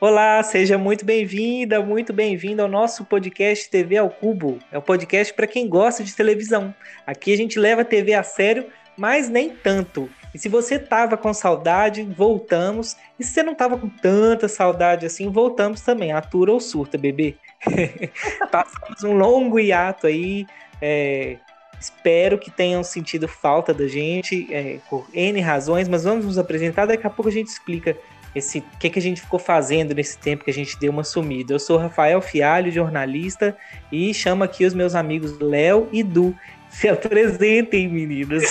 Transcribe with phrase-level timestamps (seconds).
[0.00, 4.60] Olá, seja muito bem-vinda, muito bem-vindo ao nosso podcast TV ao Cubo.
[4.70, 6.72] É o um podcast para quem gosta de televisão.
[7.04, 10.08] Aqui a gente leva a TV a sério, mas nem tanto.
[10.32, 12.96] E se você tava com saudade, voltamos.
[13.18, 16.12] E se você não tava com tanta saudade assim, voltamos também.
[16.12, 17.34] Atura ou surta, bebê.
[18.52, 20.46] Passamos um longo hiato aí.
[20.80, 21.38] É,
[21.80, 26.86] espero que tenham sentido falta da gente é, por N razões, mas vamos nos apresentar.
[26.86, 27.96] Daqui a pouco a gente explica
[28.34, 31.04] esse o que, que a gente ficou fazendo nesse tempo que a gente deu uma
[31.04, 31.52] sumida.
[31.52, 33.56] Eu sou Rafael Fialho, jornalista,
[33.90, 36.34] e chamo aqui os meus amigos Léo e Du.
[36.70, 38.44] Se apresentem, meninos.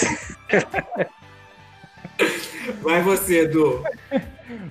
[2.81, 3.83] Vai você, Edu.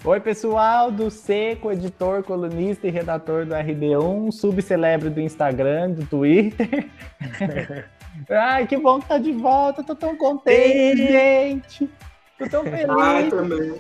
[0.05, 6.89] Oi, pessoal do Seco, editor, colunista e redator do RD1, subcelebre do Instagram, do Twitter.
[8.31, 11.91] Ai, que bom que tá de volta, tô tão contente, gente.
[12.39, 12.89] Tô tão feliz.
[12.89, 13.75] Ai, também.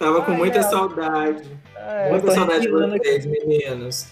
[0.00, 1.44] Tava com muita saudade.
[1.76, 4.06] Ai, muita saudade de vocês, meninos.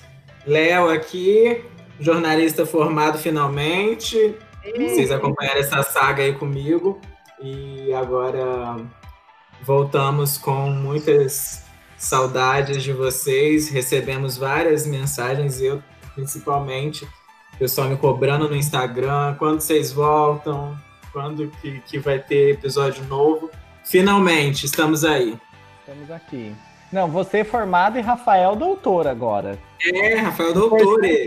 [0.47, 1.65] Léo aqui,
[1.99, 4.37] jornalista formado finalmente.
[4.77, 7.01] Vocês acompanharam essa saga aí comigo.
[7.41, 8.77] E agora
[9.63, 11.65] voltamos com muitas
[11.97, 13.71] saudades de vocês.
[13.71, 15.83] Recebemos várias mensagens, eu
[16.15, 17.09] principalmente,
[17.59, 20.79] pessoal me cobrando no Instagram, quando vocês voltam,
[21.15, 23.51] quando que, que vai ter episódio novo.
[23.87, 25.39] Finalmente, estamos aí.
[25.89, 26.55] Estamos aqui.
[26.93, 29.59] Não, você é formado e Rafael doutor agora.
[29.83, 31.03] É, Rafael doutor.
[31.03, 31.25] É.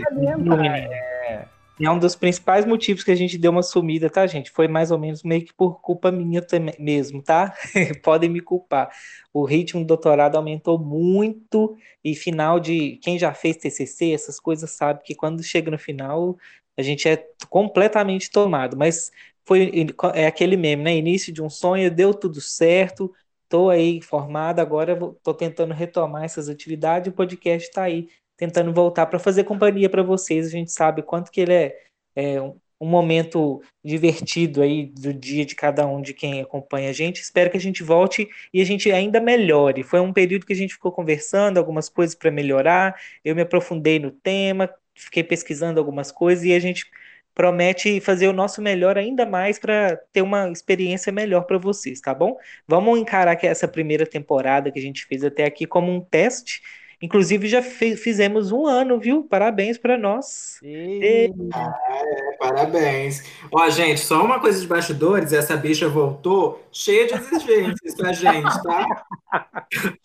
[1.28, 1.48] é.
[1.80, 4.52] é um dos principais motivos que a gente deu uma sumida, tá, gente?
[4.52, 7.52] Foi mais ou menos meio que por culpa minha também, mesmo, tá?
[8.04, 8.88] Podem me culpar.
[9.34, 14.70] O ritmo do doutorado aumentou muito e final de quem já fez TCC, essas coisas
[14.70, 16.38] sabe que quando chega no final
[16.78, 19.10] a gente é completamente tomado, mas
[19.44, 20.94] foi é aquele meme, né?
[20.94, 23.12] Início de um sonho, deu tudo certo
[23.52, 27.12] Estou aí formado, agora estou tentando retomar essas atividades.
[27.12, 30.46] O podcast está aí tentando voltar para fazer companhia para vocês.
[30.46, 31.76] A gente sabe quanto que ele é,
[32.16, 37.20] é um momento divertido aí do dia de cada um de quem acompanha a gente.
[37.20, 39.82] Espero que a gente volte e a gente ainda melhore.
[39.82, 42.98] Foi um período que a gente ficou conversando, algumas coisas para melhorar.
[43.22, 46.86] Eu me aprofundei no tema, fiquei pesquisando algumas coisas e a gente
[47.34, 52.14] promete fazer o nosso melhor ainda mais para ter uma experiência melhor para vocês, tá
[52.14, 52.36] bom?
[52.66, 56.62] Vamos encarar que essa primeira temporada que a gente fez até aqui como um teste.
[57.00, 59.24] Inclusive já fizemos um ano, viu?
[59.24, 60.60] Parabéns para nós.
[60.62, 61.32] E...
[61.52, 63.24] Ah, é, parabéns.
[63.50, 68.62] Ó, gente, só uma coisa de bastidores, essa bicha voltou cheia de exigências pra gente,
[68.62, 68.86] tá?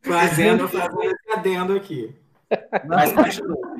[0.00, 2.14] fazendo, fazendo adendo aqui.
[2.86, 3.76] Mas continua.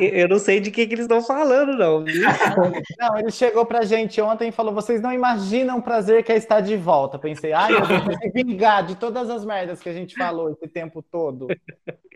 [0.00, 2.04] Eu não sei de que, que eles estão falando, não.
[2.98, 6.36] Não, ele chegou pra gente ontem e falou: vocês não imaginam o prazer que é
[6.36, 7.18] estar de volta.
[7.18, 10.68] Pensei, ai, eu vou me vingar de todas as merdas que a gente falou esse
[10.68, 11.46] tempo todo.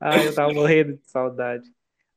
[0.00, 1.64] Ai, eu tava morrendo de saudade.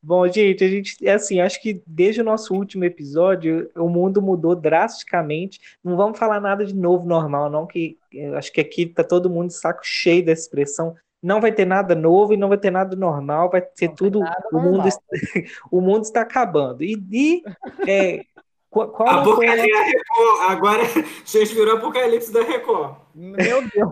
[0.03, 4.21] Bom, gente, a gente, é assim, acho que desde o nosso último episódio, o mundo
[4.21, 5.59] mudou drasticamente.
[5.83, 7.97] Não vamos falar nada de novo normal, não, que
[8.35, 11.93] acho que aqui tá todo mundo de saco cheio dessa expressão não vai ter nada
[11.93, 14.19] novo e não vai ter nada normal, vai ser não tudo.
[14.51, 15.01] O mundo, está,
[15.71, 16.83] o mundo está acabando.
[16.83, 17.43] E, e
[17.87, 18.25] é,
[18.69, 20.51] qual, qual Apocalipse da Record.
[20.51, 20.83] Agora
[21.25, 22.95] gente virou Apocalipse da Record.
[23.13, 23.91] Meu Deus.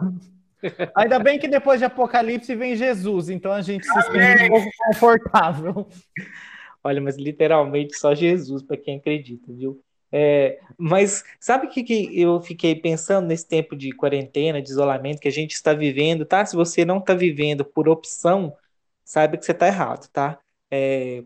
[0.95, 4.69] Ainda bem que depois de Apocalipse vem Jesus, então a gente se sente um pouco
[4.87, 5.87] confortável.
[6.83, 9.81] Olha, mas literalmente só Jesus, para quem acredita, viu?
[10.11, 15.19] É, mas sabe o que, que eu fiquei pensando nesse tempo de quarentena, de isolamento
[15.19, 16.45] que a gente está vivendo, tá?
[16.45, 18.55] Se você não está vivendo por opção,
[19.03, 20.39] saiba que você está errado, tá?
[20.71, 21.23] É,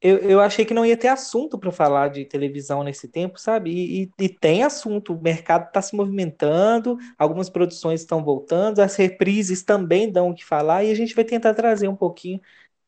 [0.00, 3.70] eu, eu achei que não ia ter assunto para falar de televisão nesse tempo, sabe?
[3.72, 8.94] E, e, e tem assunto, o mercado está se movimentando, algumas produções estão voltando, as
[8.96, 12.40] reprises também dão o que falar, e a gente vai tentar trazer um pouquinho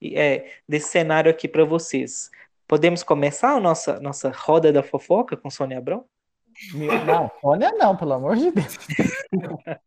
[0.03, 2.31] é, desse cenário aqui para vocês.
[2.71, 6.05] Podemos começar a nossa, nossa roda da fofoca com Sônia Abrão?
[7.05, 8.78] Não, Sônia não, pelo amor de Deus.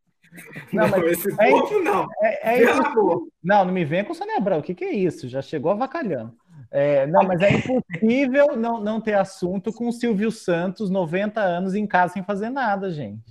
[0.74, 2.07] Não, não esse é, povo não.
[2.24, 4.57] É, é não, não me venha com Sônia Abrão.
[4.57, 5.27] O que, que é isso?
[5.30, 6.35] Já chegou avacalhando.
[6.71, 11.75] É, não, mas é impossível não, não ter assunto com o Silvio Santos, 90 anos,
[11.75, 13.21] em casa sem fazer nada, gente.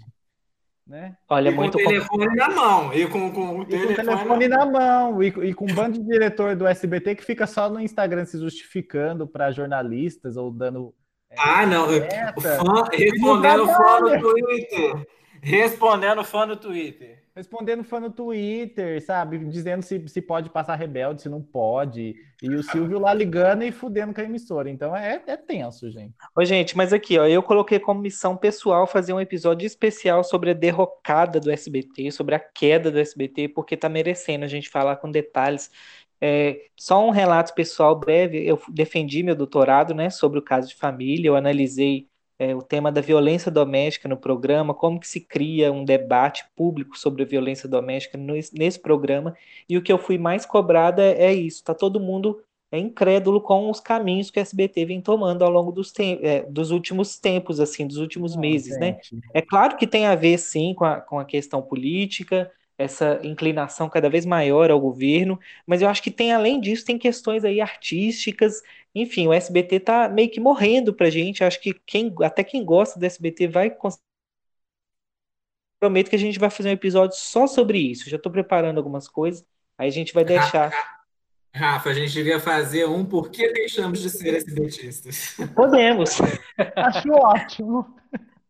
[0.86, 1.16] Né?
[1.28, 2.34] Olha, e muito com o telefone com...
[2.34, 2.92] na mão.
[2.92, 5.22] E com, com o telefone, com o telefone na mão.
[5.22, 8.38] E, e, com um bando de diretor do SBT que fica só no Instagram se
[8.38, 10.94] justificando para jornalistas ou dando.
[11.30, 11.86] É, ah, não.
[11.86, 15.06] Fã, respondendo fã no Twitter.
[15.40, 17.21] Respondendo fã no Twitter.
[17.34, 19.38] Respondendo fã no Twitter, sabe?
[19.38, 22.14] Dizendo se, se pode passar rebelde, se não pode.
[22.42, 24.68] E o Silvio lá ligando e fudendo com a emissora.
[24.68, 26.14] Então é, é tenso, gente.
[26.36, 30.50] Ô, gente, mas aqui, ó, eu coloquei como missão pessoal fazer um episódio especial sobre
[30.50, 34.96] a derrocada do SBT, sobre a queda do SBT, porque tá merecendo a gente falar
[34.96, 35.70] com detalhes.
[36.20, 40.74] É, só um relato pessoal breve, eu defendi meu doutorado, né, sobre o caso de
[40.76, 42.08] família, eu analisei
[42.42, 46.98] é, o tema da violência doméstica no programa, como que se cria um debate público
[46.98, 49.36] sobre a violência doméstica no, nesse programa,
[49.68, 52.42] e o que eu fui mais cobrada é, isso, tá todo mundo
[52.72, 56.72] é incrédulo com os caminhos que o SBT vem tomando ao longo dos, é, dos
[56.72, 58.94] últimos tempos, assim, dos últimos oh, meses, né?
[58.94, 59.14] gente.
[59.14, 59.20] né?
[59.34, 63.88] É claro que tem a ver, sim, com a, com a questão política, essa inclinação
[63.88, 67.60] cada vez maior ao governo, mas eu acho que tem, além disso, tem questões aí
[67.60, 68.62] artísticas
[68.94, 71.42] enfim, o SBT tá meio que morrendo pra gente.
[71.42, 73.74] Acho que quem, até quem gosta do SBT vai
[75.80, 78.08] Prometo que a gente vai fazer um episódio só sobre isso.
[78.08, 79.44] Já estou preparando algumas coisas.
[79.76, 80.70] Aí a gente vai deixar.
[81.54, 85.36] Rafa, a gente devia fazer um por que deixamos de ser SBTistas.
[85.54, 86.18] Podemos.
[86.76, 87.96] Acho ótimo.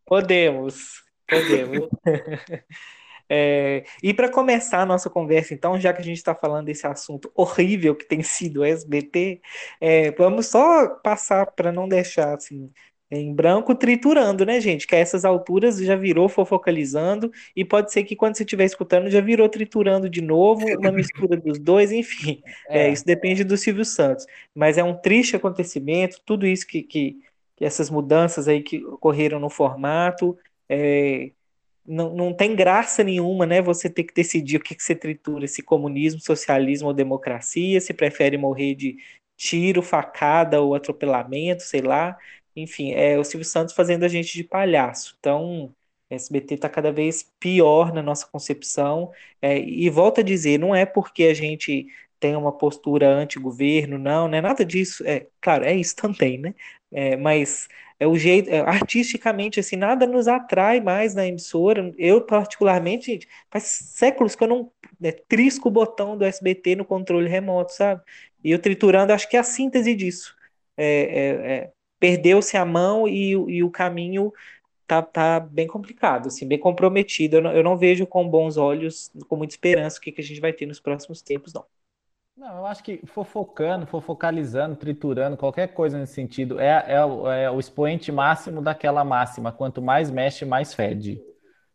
[0.04, 1.02] Podemos.
[1.26, 1.88] Podemos.
[3.28, 6.86] É, e para começar a nossa conversa, então, já que a gente está falando desse
[6.86, 9.40] assunto horrível que tem sido o SBT,
[9.80, 12.70] é, vamos só passar para não deixar assim
[13.14, 14.86] em branco triturando, né, gente?
[14.86, 19.10] Que a essas alturas já virou fofocalizando e pode ser que quando você estiver escutando
[19.10, 22.42] já virou triturando de novo, uma mistura dos dois, enfim.
[22.70, 22.86] É.
[22.86, 22.90] é.
[22.90, 24.26] isso depende do Silvio Santos.
[24.54, 27.18] Mas é um triste acontecimento, tudo isso que, que,
[27.54, 30.36] que essas mudanças aí que ocorreram no formato.
[30.66, 31.32] É,
[31.86, 33.60] não, não tem graça nenhuma, né?
[33.62, 37.92] Você ter que decidir o que, que você tritura, se comunismo, socialismo ou democracia, se
[37.94, 38.96] prefere morrer de
[39.36, 42.16] tiro, facada ou atropelamento, sei lá.
[42.54, 45.16] Enfim, é o Silvio Santos fazendo a gente de palhaço.
[45.18, 45.74] Então,
[46.10, 49.10] SBT está cada vez pior na nossa concepção.
[49.40, 51.86] É, e volto a dizer, não é porque a gente
[52.20, 55.04] tem uma postura anti-governo, não, não é nada disso.
[55.06, 56.54] É, claro, é isso também, né?
[56.92, 57.68] É, mas
[58.02, 61.94] é o jeito, é, artisticamente, assim, nada nos atrai mais na emissora.
[61.96, 66.84] Eu, particularmente, gente, faz séculos que eu não né, trisco o botão do SBT no
[66.84, 68.02] controle remoto, sabe?
[68.42, 70.34] E eu triturando, acho que é a síntese disso.
[70.76, 74.32] É, é, é, Perdeu-se a mão e, e, o caminho
[74.84, 77.36] tá, tá bem complicado, assim, bem comprometido.
[77.36, 80.24] Eu não, eu não vejo com bons olhos, com muita esperança, o que, que a
[80.24, 81.64] gente vai ter nos próximos tempos, não.
[82.36, 87.60] Não, eu acho que fofocando, fofocalizando, triturando, qualquer coisa nesse sentido, é, é, é, o
[87.60, 89.52] expoente máximo daquela máxima.
[89.52, 91.22] Quanto mais mexe, mais fede.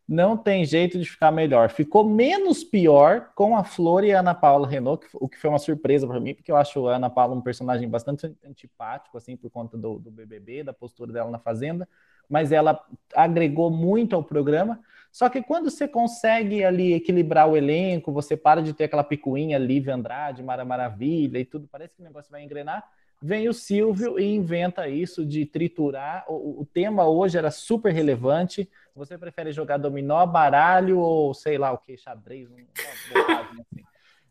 [0.07, 1.69] Não tem jeito de ficar melhor.
[1.69, 5.59] Ficou menos pior com a Flor e a Ana Paula Renault, o que foi uma
[5.59, 9.51] surpresa para mim, porque eu acho a Ana Paula um personagem bastante antipático, assim, por
[9.51, 11.87] conta do, do BBB, da postura dela na Fazenda,
[12.29, 12.81] mas ela
[13.15, 14.79] agregou muito ao programa.
[15.17, 19.57] Só que quando você consegue ali equilibrar o elenco, você para de ter aquela picuinha
[19.57, 22.87] Lívia Andrade, Mara Maravilha e tudo, parece que o negócio vai engrenar.
[23.19, 26.23] Vem o Silvio e inventa isso de triturar.
[26.27, 28.69] O, o tema hoje era super relevante.
[28.95, 32.47] Você prefere jogar dominó, baralho ou sei lá o que, xadrez?
[32.51, 33.83] assim.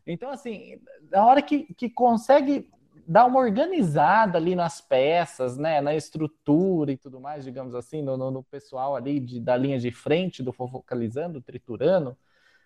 [0.07, 0.79] Então, assim,
[1.11, 2.71] na hora que, que consegue
[3.07, 8.17] dar uma organizada ali nas peças, né, na estrutura e tudo mais, digamos assim, no,
[8.17, 12.17] no, no pessoal ali de, da linha de frente do focalizando, triturando,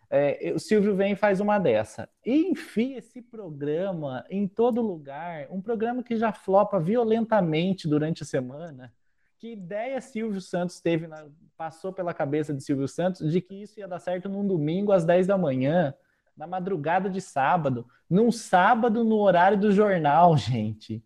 [0.09, 2.09] é, o Silvio vem e faz uma dessa.
[2.25, 8.25] E enfia esse programa em todo lugar, um programa que já flopa violentamente durante a
[8.25, 8.91] semana.
[9.39, 13.79] Que ideia Silvio Santos teve, na, passou pela cabeça de Silvio Santos de que isso
[13.79, 15.93] ia dar certo num domingo às 10 da manhã?
[16.41, 21.03] Na madrugada de sábado, num sábado no horário do jornal, gente.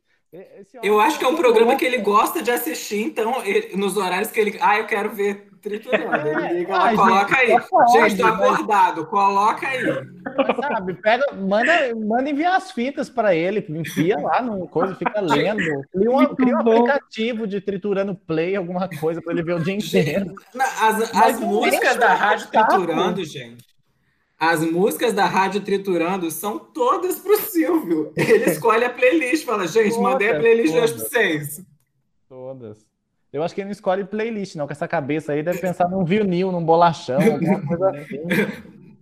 [0.82, 4.32] Eu acho que é um programa que ele gosta de assistir, então, ele, nos horários
[4.32, 4.58] que ele.
[4.62, 6.28] Ah, eu quero ver triturando.
[6.28, 7.48] Ele liga lá, coloca aí.
[7.94, 9.82] gente, tô acordado, coloca aí.
[10.38, 15.22] Mas, sabe, pega, manda, manda enviar as fitas para ele, enfia lá no coisa, fica
[15.22, 15.64] lendo.
[15.92, 19.76] Cria um, cria um aplicativo de triturando play, alguma coisa, para ele ver o dia
[19.76, 20.34] inteiro.
[20.82, 23.75] As, as músicas da rádio triturando, gente
[24.40, 28.12] as músicas da Rádio Triturando são todas pro Silvio.
[28.16, 30.92] Ele escolhe a playlist, fala, gente, todas, mandei a playlist todas.
[30.92, 31.66] hoje pra vocês.
[32.28, 32.86] Todas.
[33.32, 36.06] Eu acho que ele não escolhe playlist, não, com essa cabeça aí deve pensar num
[36.06, 38.18] vinil, num bolachão, alguma coisa assim.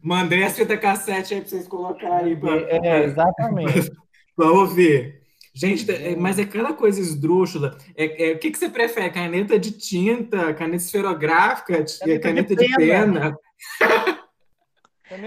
[0.01, 2.35] Mandei a fita cassete aí pra vocês colocarem aí.
[2.35, 2.55] Pra...
[2.55, 3.91] É, é, exatamente.
[4.35, 5.21] pra ouvir.
[5.53, 7.77] Gente, é, mas é cada coisa esdrúxula.
[7.95, 9.11] É, é, o que, que você prefere?
[9.11, 13.37] Caneta de tinta, caneta esferográfica, caneta, caneta de, de pena?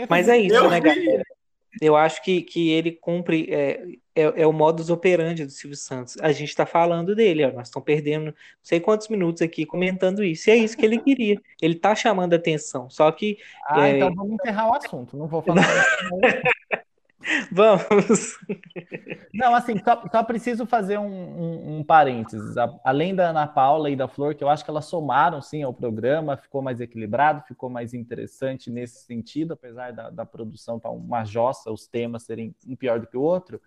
[0.09, 1.23] Mas é isso, né, galera?
[1.81, 3.49] Eu acho que, que ele cumpre.
[3.51, 3.83] É,
[4.15, 6.17] é, é, o modus operandi do Silvio Santos.
[6.23, 10.25] A gente está falando dele, ó, nós estamos perdendo não sei quantos minutos aqui comentando
[10.25, 10.49] isso.
[10.49, 11.39] E é isso que ele queria.
[11.61, 12.89] Ele está chamando a atenção.
[12.89, 13.37] Só que.
[13.69, 13.97] Ah, é...
[13.97, 15.17] então vamos encerrar o assunto.
[15.17, 15.63] Não vou falar.
[17.51, 18.39] Vamos.
[19.33, 22.57] Não, assim, só, só preciso fazer um, um, um, parênteses.
[22.85, 25.75] Além da Ana Paula e da Flor, que eu acho que elas somaram sim ao
[25.75, 30.95] programa, ficou mais equilibrado, ficou mais interessante nesse sentido, apesar da, da produção estar tá
[30.95, 33.61] uma jossa, os temas serem um pior do que o outro.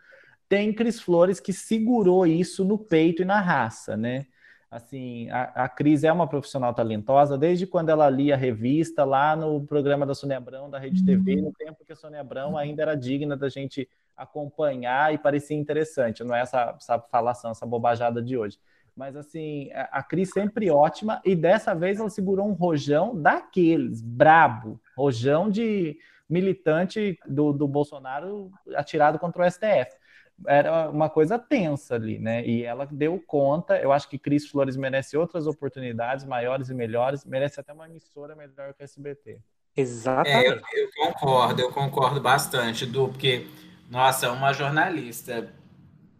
[0.47, 4.25] Tem Cris Flores que segurou isso no peito e na raça, né?
[4.71, 9.35] Assim, a, a Cris é uma profissional talentosa desde quando ela lia a revista lá
[9.35, 11.41] no programa da Sônia Abrão, da Rede TV, uhum.
[11.45, 16.23] no tempo que a Sônia Abrão ainda era digna da gente acompanhar e parecia interessante,
[16.23, 18.59] não é essa, essa falação, essa bobajada de hoje.
[18.95, 24.01] Mas assim, a, a Cris sempre ótima, e dessa vez ela segurou um rojão daqueles,
[24.01, 25.97] brabo, rojão de
[26.29, 29.98] militante do, do Bolsonaro atirado contra o STF
[30.47, 32.45] era uma coisa tensa ali, né?
[32.45, 33.77] E ela deu conta.
[33.77, 38.35] Eu acho que Cris Flores merece outras oportunidades maiores e melhores, merece até uma emissora
[38.35, 39.39] melhor que a SBT.
[39.75, 40.47] Exatamente.
[40.47, 43.47] É, eu, eu, concordo, eu concordo bastante, do porque,
[43.89, 45.53] nossa, uma jornalista,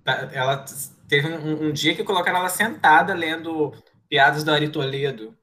[0.03, 0.63] tá, ela
[1.07, 3.73] teve um, um dia que colocaram ela sentada lendo
[4.07, 5.35] piadas do Ari Toledo.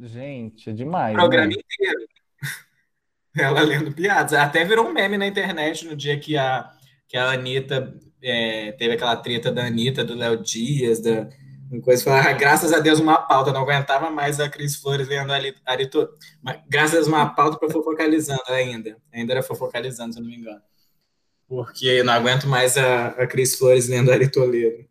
[0.00, 1.14] Gente, é demais.
[1.14, 1.54] O programa né?
[1.54, 2.06] inteiro.
[3.36, 4.32] Ela lendo piadas.
[4.32, 6.70] Até virou um meme na internet no dia que a,
[7.08, 7.92] que a Anitta
[8.24, 11.28] é, teve aquela treta da Anitta, do Léo Dias, da
[11.82, 15.32] coisa falar, ah, graças a Deus uma pauta, não aguentava mais a Cris Flores lendo
[15.32, 16.08] ali, Arito,
[16.68, 20.36] graças a Deus uma pauta para fofocalizando ainda, ainda era fofocalizando, se eu não me
[20.36, 20.62] engano,
[21.46, 24.86] porque não aguento mais a, a Cris Flores lendo Ari Toledo.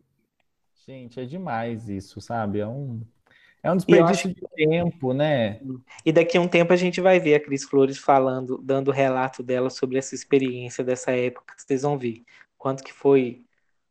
[0.86, 2.60] Gente, é demais isso, sabe?
[2.60, 3.00] É um,
[3.62, 5.58] é um desperdício de tempo, né?
[6.04, 9.42] E daqui a um tempo a gente vai ver a Cris Flores falando, dando relato
[9.42, 12.22] dela sobre essa experiência dessa época, vocês vão ver
[12.64, 13.44] quanto que foi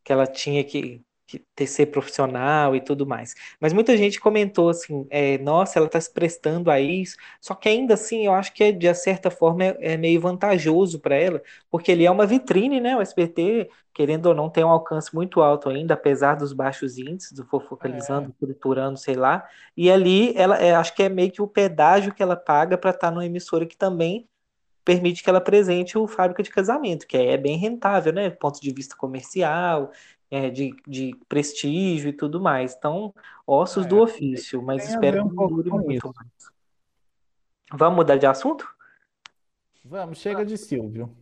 [0.03, 3.36] que ela tinha que, que ter, ser profissional e tudo mais.
[3.60, 7.70] Mas muita gente comentou assim, é, nossa, ela está se prestando a isso, só que
[7.70, 11.39] ainda assim eu acho que de certa forma é, é meio vantajoso para ela,
[11.70, 12.98] porque ele é uma vitrine, né?
[12.98, 17.32] O SBT, querendo ou não, tem um alcance muito alto ainda, apesar dos baixos índices,
[17.32, 18.32] do focalizando, é.
[18.32, 19.48] estruturando, sei lá.
[19.77, 22.89] E ali ela é, acho que é meio que o pedágio que ela paga para
[22.89, 24.27] estar tá numa emissora que também
[24.84, 28.30] permite que ela apresente o fábrica de casamento, que é bem rentável, né?
[28.30, 29.92] Do ponto de vista comercial,
[30.30, 32.75] é, de, de prestígio e tudo mais.
[32.75, 33.13] Então,
[33.46, 36.30] ossos é, do ofício, mas espero que não dure muito mais.
[37.72, 38.68] Vamos mudar de assunto?
[39.86, 41.16] Vamos, chega de Silvio.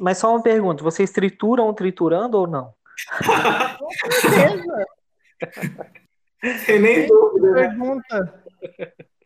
[0.00, 2.74] Mas só uma pergunta: vocês trituram triturando ou não?
[3.78, 3.88] Com
[4.20, 4.86] certeza.
[6.66, 7.50] Tem nem dúvida.
[7.50, 7.68] Né?
[7.68, 8.44] Pergunta.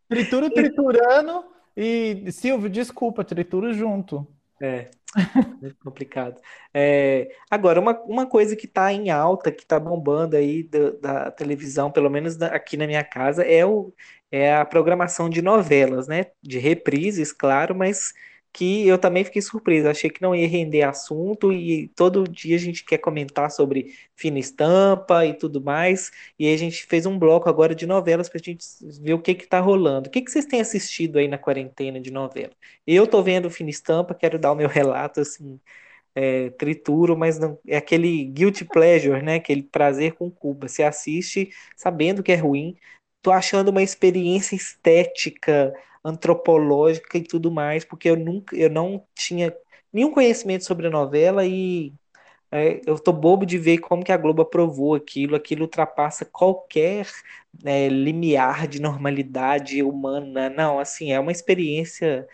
[0.08, 1.44] Trituro triturando
[1.76, 4.26] e, Silvio, desculpa, trituro junto.
[4.60, 4.90] É,
[5.60, 6.40] muito complicado.
[6.72, 11.30] É, agora, uma, uma coisa que está em alta, que está bombando aí da, da
[11.30, 13.92] televisão, pelo menos da, aqui na minha casa, é, o,
[14.30, 16.26] é a programação de novelas, né?
[16.42, 18.14] De reprises, claro, mas
[18.52, 19.88] que eu também fiquei surpreso.
[19.88, 24.38] Achei que não ia render assunto e todo dia a gente quer comentar sobre fina
[24.38, 26.10] estampa e tudo mais.
[26.38, 28.66] E aí a gente fez um bloco agora de novelas para a gente
[29.00, 30.08] ver o que que tá rolando.
[30.08, 32.52] O que que vocês têm assistido aí na quarentena de novela?
[32.86, 35.58] Eu tô vendo fina estampa, quero dar o meu relato assim.
[36.14, 39.36] É, trituro, mas não é aquele guilty pleasure, né?
[39.36, 40.68] Aquele prazer com Cuba.
[40.68, 42.76] Você assiste sabendo que é ruim,
[43.22, 45.72] tô achando uma experiência estética
[46.04, 49.54] antropológica e tudo mais, porque eu nunca, eu não tinha
[49.92, 51.92] nenhum conhecimento sobre a novela e
[52.50, 57.06] é, eu tô bobo de ver como que a Globo aprovou aquilo, aquilo ultrapassa qualquer
[57.62, 60.50] né, limiar de normalidade humana.
[60.50, 62.26] Não, assim, é uma experiência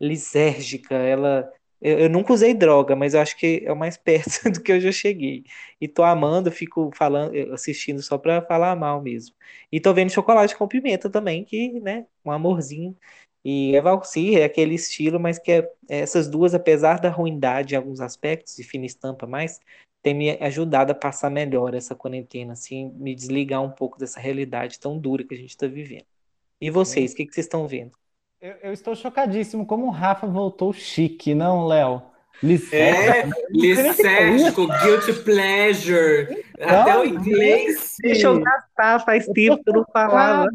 [0.00, 4.50] lisérgica, ela eu, eu, nunca usei droga, mas eu acho que é o mais perto
[4.50, 5.44] do que eu já cheguei.
[5.80, 9.34] E tô amando, fico falando, assistindo só pra falar mal mesmo.
[9.70, 12.96] E tô vendo chocolate com pimenta também, que, né, um amorzinho.
[13.44, 17.76] E é Valkyrie, é aquele estilo, mas que é, essas duas, apesar da ruindade em
[17.76, 19.60] alguns aspectos, e fina estampa mais,
[20.02, 24.80] tem me ajudado a passar melhor essa quarentena, assim, me desligar um pouco dessa realidade
[24.80, 26.06] tão dura que a gente está vivendo.
[26.60, 27.92] E vocês, o que, que vocês estão vendo?
[28.40, 32.02] Eu, eu, estou chocadíssimo como o Rafa voltou chique, não, Léo?
[32.42, 37.96] Licérgico, é, licérgico, guilty pleasure, não, até o inglês.
[38.02, 40.46] Deixa eu gastar, faz tempo que eu não falava.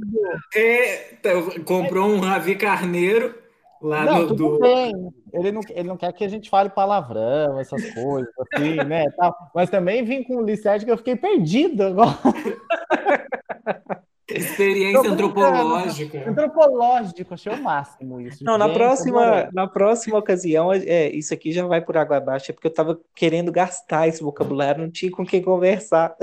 [0.56, 3.34] É, então, comprou um Ravi Carneiro
[3.82, 4.60] lá não, no, tudo do...
[4.60, 4.94] bem.
[5.34, 9.10] Ele não, ele não quer que a gente fale palavrão, essas coisas assim, né?
[9.18, 9.36] Tal.
[9.56, 12.16] Mas também vim com o licérgico, eu fiquei perdido agora.
[14.38, 16.30] Experiência antropológica.
[16.30, 18.44] Antropológico, achei o máximo isso.
[18.44, 22.54] Não, na próxima, na próxima ocasião, é, isso aqui já vai por água abaixo, é
[22.54, 26.16] porque eu tava querendo gastar esse vocabulário, não tinha com quem conversar.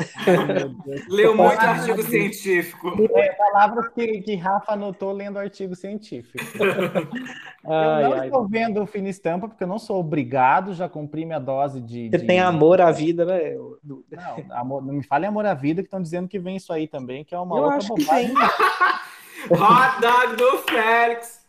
[1.08, 2.94] Leu muito artigo científico.
[3.14, 6.38] É, palavras que, que Rafa anotou lendo artigo científico.
[7.66, 8.26] ai, eu não ai.
[8.26, 12.08] estou vendo o Fina Estampa, porque eu não sou obrigado, já cumpri minha dose de.
[12.10, 12.26] Você de...
[12.26, 13.54] tem amor à vida, né?
[13.84, 16.86] Não, amor, não me fale amor à vida, que estão dizendo que vem isso aí
[16.86, 18.34] também, que é uma eu outra bobagem.
[19.50, 21.46] Hot dog do Félix!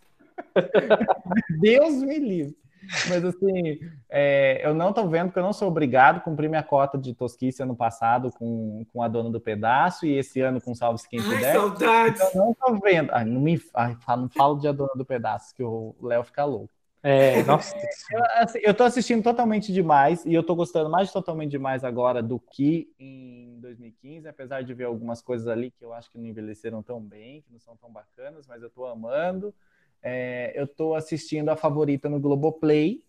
[1.60, 2.58] Deus me livre.
[3.08, 3.80] Mas assim,
[4.10, 7.14] é, eu não tô vendo, porque eu não sou obrigado a cumprir minha cota de
[7.14, 11.22] tosquice ano passado com, com a dona do pedaço e esse ano com Salve-se Quem
[11.22, 11.54] Puder.
[11.54, 12.22] Saudades!
[12.22, 13.12] Então, eu não tô vendo.
[13.12, 16.46] Ai, não, me, ai, não falo de a dona do pedaço, que o Léo fica
[16.46, 16.74] louco.
[17.02, 17.74] É, nossa.
[18.12, 21.84] eu, assim, eu tô assistindo totalmente demais e eu tô gostando mais de totalmente demais
[21.84, 26.18] agora do que em 2015, apesar de ver algumas coisas ali que eu acho que
[26.18, 29.54] não envelheceram tão bem, que não são tão bacanas, mas eu tô amando.
[30.02, 33.04] É, eu tô assistindo a favorita no Globoplay,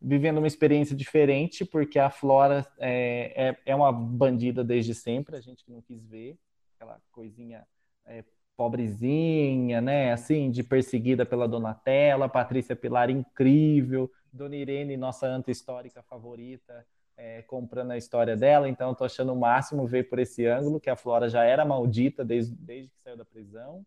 [0.00, 5.40] vivendo uma experiência diferente, porque a Flora é, é, é uma bandida desde sempre, a
[5.40, 6.36] gente que não quis ver,
[6.76, 7.66] aquela coisinha
[8.04, 8.24] é,
[8.56, 10.12] pobrezinha, né?
[10.12, 17.42] Assim, de perseguida pela Donatella, Patrícia Pilar incrível, Dona Irene, nossa anta histórica favorita, é,
[17.42, 18.68] comprando a história dela.
[18.68, 22.24] Então, estou achando o máximo ver por esse ângulo, que a Flora já era maldita
[22.24, 23.84] desde, desde que saiu da prisão.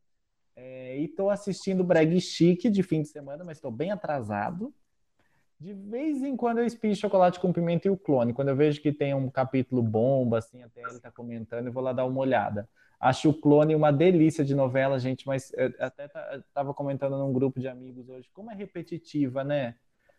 [0.56, 4.74] É, e estou assistindo Brag Chique de fim de semana, mas estou bem atrasado.
[5.60, 8.34] De vez em quando eu espio chocolate com pimenta e o clone.
[8.34, 11.82] Quando eu vejo que tem um capítulo bomba, assim, até ele está comentando, eu vou
[11.82, 12.70] lá dar uma olhada.
[13.00, 16.06] Acho o clone uma delícia de novela, gente, mas até
[16.38, 19.76] estava comentando num grupo de amigos hoje, como é repetitiva, né?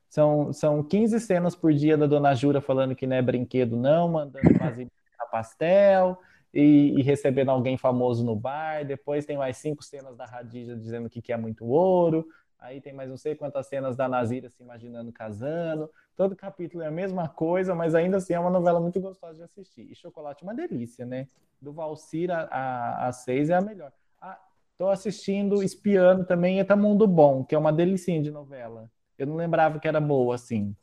[0.08, 4.08] São, são 15 cenas por dia da Dona Jura falando que não é brinquedo, não,
[4.08, 4.88] mandando fazer
[5.30, 6.18] pastel
[6.52, 8.84] e, e, recebendo alguém famoso no bar.
[8.84, 12.26] Depois tem mais cinco cenas da Radija dizendo que quer muito ouro.
[12.58, 15.88] Aí tem mais não sei quantas cenas da Nazira se imaginando casando.
[16.16, 19.42] Todo capítulo é a mesma coisa, mas ainda assim é uma novela muito gostosa de
[19.44, 19.88] assistir.
[19.90, 21.28] E Chocolate é uma delícia, né?
[21.60, 23.92] Do Valcir a, a, a seis é a melhor.
[24.20, 24.38] Ah,
[24.76, 28.90] tô assistindo Espiando também, Eta Mundo Bom, que é uma delicinha de novela.
[29.16, 30.74] Eu não lembrava que era boa assim.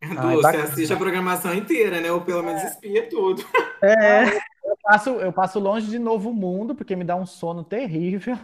[0.00, 2.10] Du, Ai, você assiste a programação inteira, né?
[2.12, 2.66] Ou pelo menos é.
[2.68, 3.44] espia tudo.
[3.82, 4.36] É.
[4.64, 8.38] Eu passo, eu passo longe de Novo Mundo, porque me dá um sono terrível,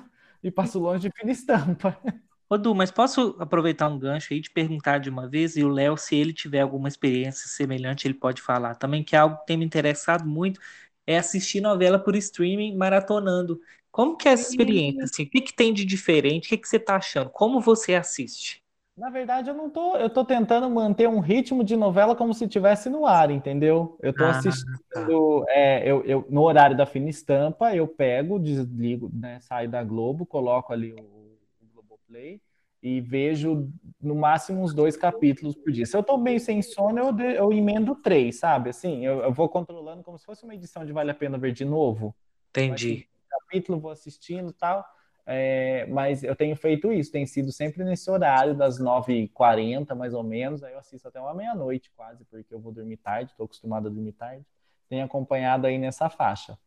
[0.45, 1.99] e passo longe de Fina Estampa.
[2.49, 5.69] Ô, Du, mas posso aproveitar um gancho aí de perguntar de uma vez, e o
[5.69, 9.47] Léo, se ele tiver alguma experiência semelhante, ele pode falar também, que é algo que
[9.47, 10.61] tem me interessado muito,
[11.07, 13.61] é assistir novela por streaming maratonando.
[13.91, 15.05] Como que é essa experiência?
[15.05, 16.47] Assim, o que, que tem de diferente?
[16.47, 17.31] O que, que você está achando?
[17.31, 18.64] Como você assiste?
[18.97, 22.45] Na verdade, eu não tô, eu tô tentando manter um ritmo de novela como se
[22.45, 23.99] estivesse no ar, entendeu?
[24.01, 25.53] Eu tô ah, assistindo, tá.
[25.53, 30.25] é, eu, eu, no horário da fina estampa, eu pego, desligo, né, saio da Globo,
[30.25, 32.41] coloco ali o, o Globoplay
[32.81, 33.69] e vejo
[34.01, 35.87] no máximo uns dois capítulos por dia.
[35.87, 38.71] Se eu tô meio sem sono, eu, eu emendo três, sabe?
[38.71, 41.53] Assim, eu, eu vou controlando como se fosse uma edição de Vale a Pena Ver
[41.53, 42.15] de novo.
[42.51, 43.09] Entendi.
[43.29, 44.85] Capítulo, vou assistindo e tal.
[45.27, 50.23] É, mas eu tenho feito isso, tem sido sempre nesse horário das 9h40, mais ou
[50.23, 50.63] menos.
[50.63, 53.91] Aí eu assisto até uma meia-noite, quase, porque eu vou dormir tarde, estou acostumado a
[53.91, 54.45] dormir tarde.
[54.89, 56.59] Tenho acompanhado aí nessa faixa.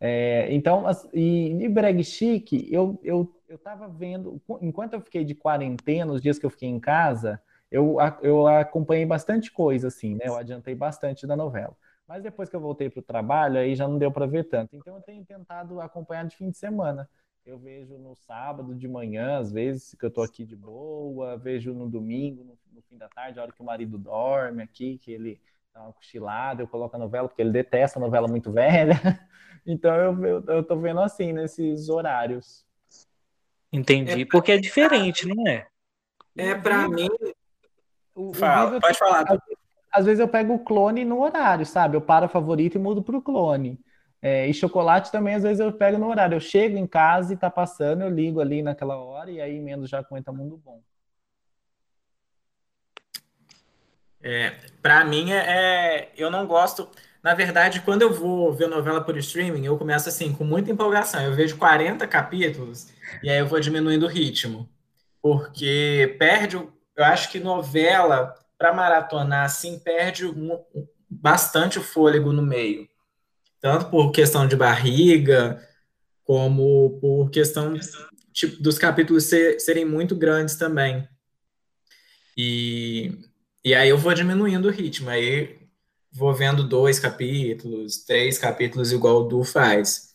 [0.00, 5.32] É, então, e, e Breg Chic, eu, eu eu estava vendo, enquanto eu fiquei de
[5.32, 10.24] quarentena, os dias que eu fiquei em casa, eu, eu acompanhei bastante coisa, assim, né?
[10.24, 11.76] Eu adiantei bastante da novela.
[12.06, 14.74] Mas depois que eu voltei para o trabalho, aí já não deu para ver tanto.
[14.74, 17.08] Então eu tenho tentado acompanhar de fim de semana.
[17.44, 21.74] Eu vejo no sábado de manhã, às vezes, que eu estou aqui de boa, vejo
[21.74, 25.12] no domingo, no, no, fim da tarde, a hora que o marido dorme aqui, que
[25.12, 25.38] ele
[25.74, 28.94] dá uma cochilada, eu coloco a novela, porque ele detesta a novela muito velha.
[29.66, 32.66] Então eu, eu, eu tô vendo assim, nesses horários.
[33.72, 35.66] Entendi, é porque é diferente, não é?
[36.36, 37.08] É, para mim.
[38.14, 39.24] O, Fala, o pode falar.
[39.26, 39.38] Às,
[39.90, 41.96] às, vezes eu pego o clone no horário, sabe?
[41.96, 43.80] Eu paro a favorito e mudo pro clone.
[44.24, 46.36] É, e chocolate também, às vezes eu pego no horário.
[46.36, 49.86] Eu chego em casa e tá passando, eu ligo ali naquela hora e aí emendo
[49.86, 50.82] já com Eta Mundo Bom.
[54.22, 56.88] É, para mim, é, é, eu não gosto.
[57.22, 61.20] Na verdade, quando eu vou ver novela por streaming, eu começo assim, com muita empolgação.
[61.20, 62.88] Eu vejo 40 capítulos
[63.22, 64.66] e aí eu vou diminuindo o ritmo.
[65.20, 70.24] Porque perde, eu acho que novela, para maratonar assim, perde
[71.10, 72.88] bastante o fôlego no meio.
[73.64, 75.66] Tanto por questão de barriga,
[76.22, 77.72] como por questão
[78.30, 81.08] tipo, dos capítulos ser, serem muito grandes também.
[82.36, 83.10] E,
[83.64, 85.08] e aí eu vou diminuindo o ritmo.
[85.08, 85.66] Aí
[86.12, 90.14] vou vendo dois capítulos, três capítulos, igual o Du faz.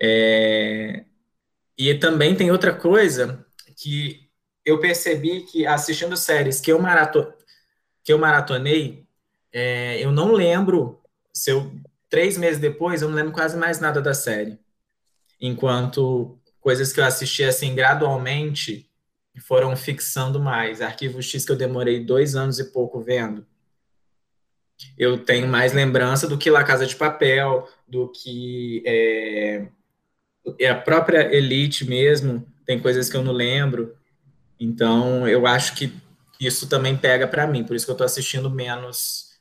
[0.00, 1.04] É...
[1.76, 3.44] E também tem outra coisa
[3.76, 4.26] que
[4.64, 7.30] eu percebi que assistindo séries que eu, marato...
[8.02, 9.06] que eu maratonei,
[9.52, 10.02] é...
[10.02, 10.98] eu não lembro
[11.30, 11.70] se eu
[12.08, 14.58] três meses depois eu não lembro quase mais nada da série,
[15.40, 18.90] enquanto coisas que eu assisti assim gradualmente
[19.40, 20.80] foram fixando mais.
[20.80, 23.46] Arquivo X que eu demorei dois anos e pouco vendo,
[24.96, 29.68] eu tenho mais lembrança do que La Casa de Papel, do que é,
[30.68, 33.96] a própria Elite mesmo, tem coisas que eu não lembro.
[34.58, 35.92] Então, eu acho que
[36.40, 39.38] isso também pega para mim, por isso que eu estou assistindo menos,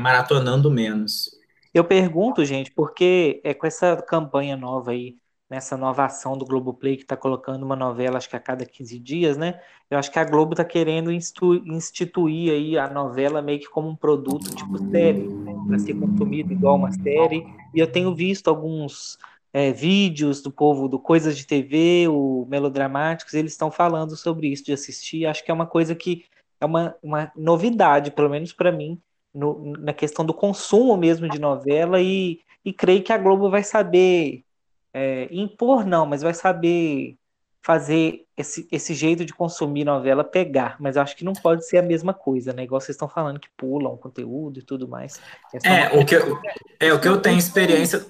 [0.00, 1.30] maratonando menos.
[1.74, 5.18] Eu pergunto, gente, porque é com essa campanha nova aí
[5.50, 8.98] nessa nova ação do Globoplay, que está colocando uma novela, acho que a cada 15
[8.98, 9.60] dias, né?
[9.90, 13.96] Eu acho que a Globo está querendo instituir aí a novela meio que como um
[13.96, 15.54] produto tipo série, né?
[15.66, 17.44] para ser consumido igual uma série.
[17.74, 19.18] E eu tenho visto alguns
[19.52, 24.64] é, vídeos do povo do Coisas de TV, o Melodramáticos, eles estão falando sobre isso,
[24.64, 25.26] de assistir.
[25.26, 26.24] Acho que é uma coisa que
[26.60, 29.00] é uma, uma novidade, pelo menos para mim,
[29.34, 33.64] no, na questão do consumo mesmo de novela, e, e creio que a Globo vai
[33.64, 34.44] saber
[34.92, 37.16] é, impor não, mas vai saber
[37.60, 41.82] fazer esse, esse jeito de consumir novela pegar, mas acho que não pode ser a
[41.82, 42.62] mesma coisa, né?
[42.62, 45.18] Igual vocês estão falando que pulam conteúdo e tudo mais.
[45.64, 46.38] É, é o que eu,
[46.78, 48.04] é o que eu tenho experiência.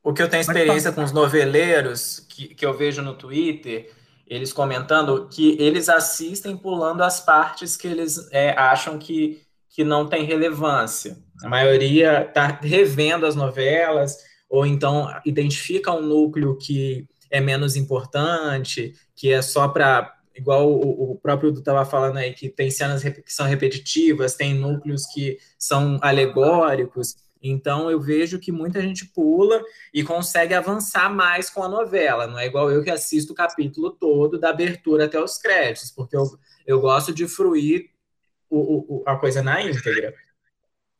[0.00, 3.92] O que eu tenho experiência com os noveleiros que, que eu vejo no Twitter,
[4.26, 10.08] eles comentando que eles assistem pulando as partes que eles é, acham que, que não
[10.08, 11.16] tem relevância.
[11.42, 14.16] A maioria está revendo as novelas,
[14.48, 20.14] ou então identifica um núcleo que é menos importante, que é só para.
[20.34, 24.52] Igual o, o próprio Edu estava falando aí, que tem cenas que são repetitivas, tem
[24.52, 27.16] núcleos que são alegóricos.
[27.42, 32.26] Então eu vejo que muita gente pula e consegue avançar mais com a novela.
[32.26, 36.16] Não é igual eu que assisto o capítulo todo, da abertura até os créditos, porque
[36.16, 36.24] eu,
[36.66, 37.90] eu gosto de fruir
[38.50, 40.14] o, o, a coisa na íntegra.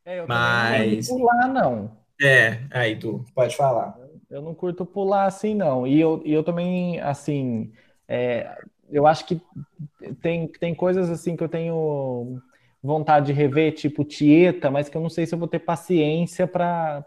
[0.04, 1.08] É, eu Mas...
[1.08, 1.96] não pular, não.
[2.20, 3.98] É, aí tu pode falar.
[4.30, 5.86] Eu não curto pular assim, não.
[5.86, 7.72] E eu, e eu também, assim,
[8.08, 8.56] é,
[8.90, 9.40] eu acho que
[10.20, 12.40] tem, tem coisas assim que eu tenho
[12.82, 16.46] vontade de rever, tipo Tieta, mas que eu não sei se eu vou ter paciência
[16.46, 17.04] para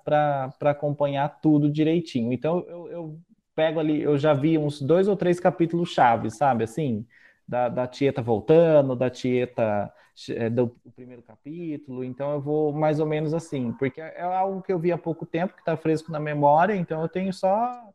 [0.62, 2.34] acompanhar tudo direitinho.
[2.34, 3.19] Então eu, eu
[3.55, 6.63] pego ali, eu já vi uns dois ou três capítulos chaves, sabe?
[6.63, 7.05] Assim,
[7.47, 9.91] da, da Tieta voltando, da Tieta
[10.29, 14.71] é, do primeiro capítulo, então eu vou mais ou menos assim, porque é algo que
[14.71, 17.89] eu vi há pouco tempo, que está fresco na memória, então eu tenho só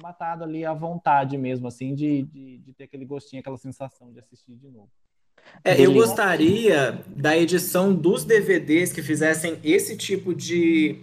[0.00, 4.18] matado ali a vontade mesmo, assim, de, de, de ter aquele gostinho, aquela sensação de
[4.18, 4.90] assistir de novo.
[5.64, 11.00] É, eu gostaria da edição dos DVDs que fizessem esse tipo de,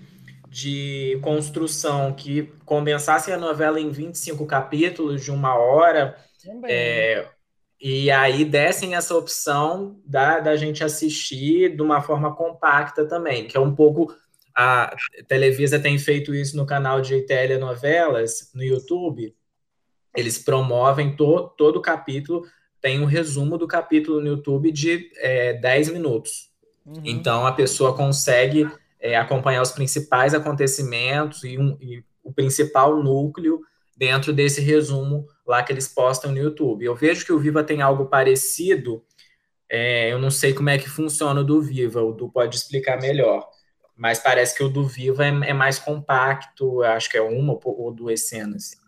[0.49, 6.17] de construção, que condensassem a novela em 25 capítulos de uma hora.
[6.65, 7.25] É,
[7.79, 13.55] e aí dessem essa opção da, da gente assistir de uma forma compacta também, que
[13.55, 14.13] é um pouco.
[14.53, 14.93] A
[15.29, 19.33] Televisa tem feito isso no canal de telenovelas no YouTube.
[20.13, 22.45] Eles promovem to, todo o capítulo,
[22.81, 26.49] tem um resumo do capítulo no YouTube de é, 10 minutos.
[26.85, 27.01] Uhum.
[27.03, 33.61] Então a pessoa consegue é, acompanhar os principais acontecimentos e, um, e o principal núcleo
[33.95, 36.85] dentro desse resumo lá que eles postam no YouTube.
[36.85, 39.03] Eu vejo que o Viva tem algo parecido,
[39.69, 42.99] é, eu não sei como é que funciona o do Viva, o Du pode explicar
[42.99, 43.47] melhor,
[43.95, 47.91] mas parece que o do Viva é, é mais compacto, acho que é uma ou
[47.91, 48.78] duas cenas.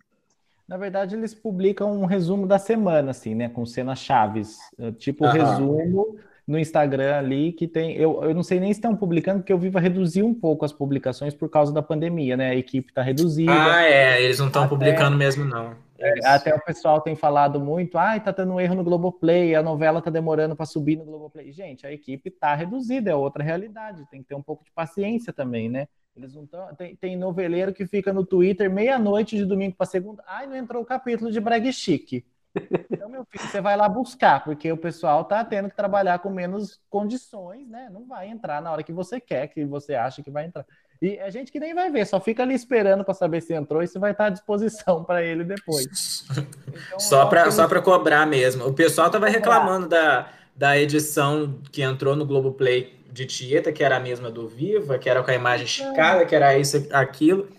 [0.71, 3.49] Na verdade, eles publicam um resumo da semana, assim, né?
[3.49, 4.57] Com cenas chaves.
[4.99, 5.31] Tipo, uhum.
[5.31, 6.15] resumo
[6.47, 7.91] no Instagram ali que tem.
[7.97, 10.71] Eu, eu não sei nem se estão publicando, porque o Viva reduziu um pouco as
[10.71, 12.51] publicações por causa da pandemia, né?
[12.51, 13.51] A equipe está reduzida.
[13.51, 15.75] Ah, é, eles não estão publicando mesmo, não.
[15.99, 19.53] É, até o pessoal tem falado muito, ai, ah, tá tendo um erro no Globoplay,
[19.53, 21.51] a novela tá demorando para subir no Globoplay.
[21.51, 25.33] Gente, a equipe tá reduzida, é outra realidade, tem que ter um pouco de paciência
[25.33, 25.89] também, né?
[26.15, 26.73] Eles não tão...
[26.75, 30.81] tem, tem noveleiro que fica no Twitter meia-noite de domingo para segunda, ai, não entrou
[30.81, 32.25] o capítulo de Brag Chique.
[32.91, 36.29] Então, meu filho, você vai lá buscar, porque o pessoal tá tendo que trabalhar com
[36.29, 37.89] menos condições, né?
[37.89, 40.65] Não vai entrar na hora que você quer, que você acha que vai entrar.
[41.01, 43.81] E a gente que nem vai ver, só fica ali esperando para saber se entrou
[43.81, 46.25] e se vai estar à disposição para ele depois.
[46.29, 48.67] Então, só para só para cobrar mesmo.
[48.67, 53.97] O pessoal tava reclamando da, da edição que entrou no Globoplay de Tieta, que era
[53.97, 57.49] a mesma do Viva, que era com a imagem esticada, que era isso, aquilo.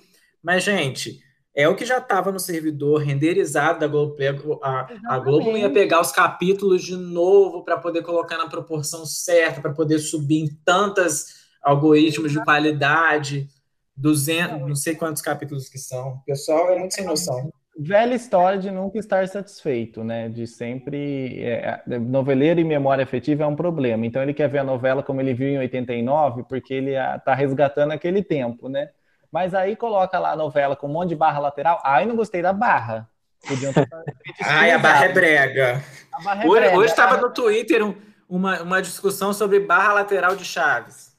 [0.43, 1.21] Mas, gente,
[1.55, 4.17] é o que já estava no servidor renderizado da Globo.
[4.63, 9.61] A, a Globo ia pegar os capítulos de novo para poder colocar na proporção certa,
[9.61, 13.49] para poder subir em tantos algoritmos de qualidade.
[13.95, 16.15] 200, não sei quantos capítulos que são.
[16.15, 17.53] O pessoal é muito sem noção.
[17.79, 20.29] Velha história de nunca estar satisfeito, né?
[20.29, 21.43] De sempre.
[21.43, 24.05] É, é noveleiro e memória afetiva é um problema.
[24.05, 27.93] Então ele quer ver a novela como ele viu em 89, porque ele está resgatando
[27.93, 28.91] aquele tempo, né?
[29.33, 31.81] Mas aí coloca lá a novela com um monte de barra lateral.
[31.83, 33.09] Ai, não gostei da barra.
[33.49, 33.89] Podiam ter
[34.45, 35.83] Ai, a barra é brega.
[36.23, 36.77] Barra é hoje, brega.
[36.77, 37.95] Hoje estava no Twitter um,
[38.29, 41.17] uma, uma discussão sobre barra lateral de Chaves.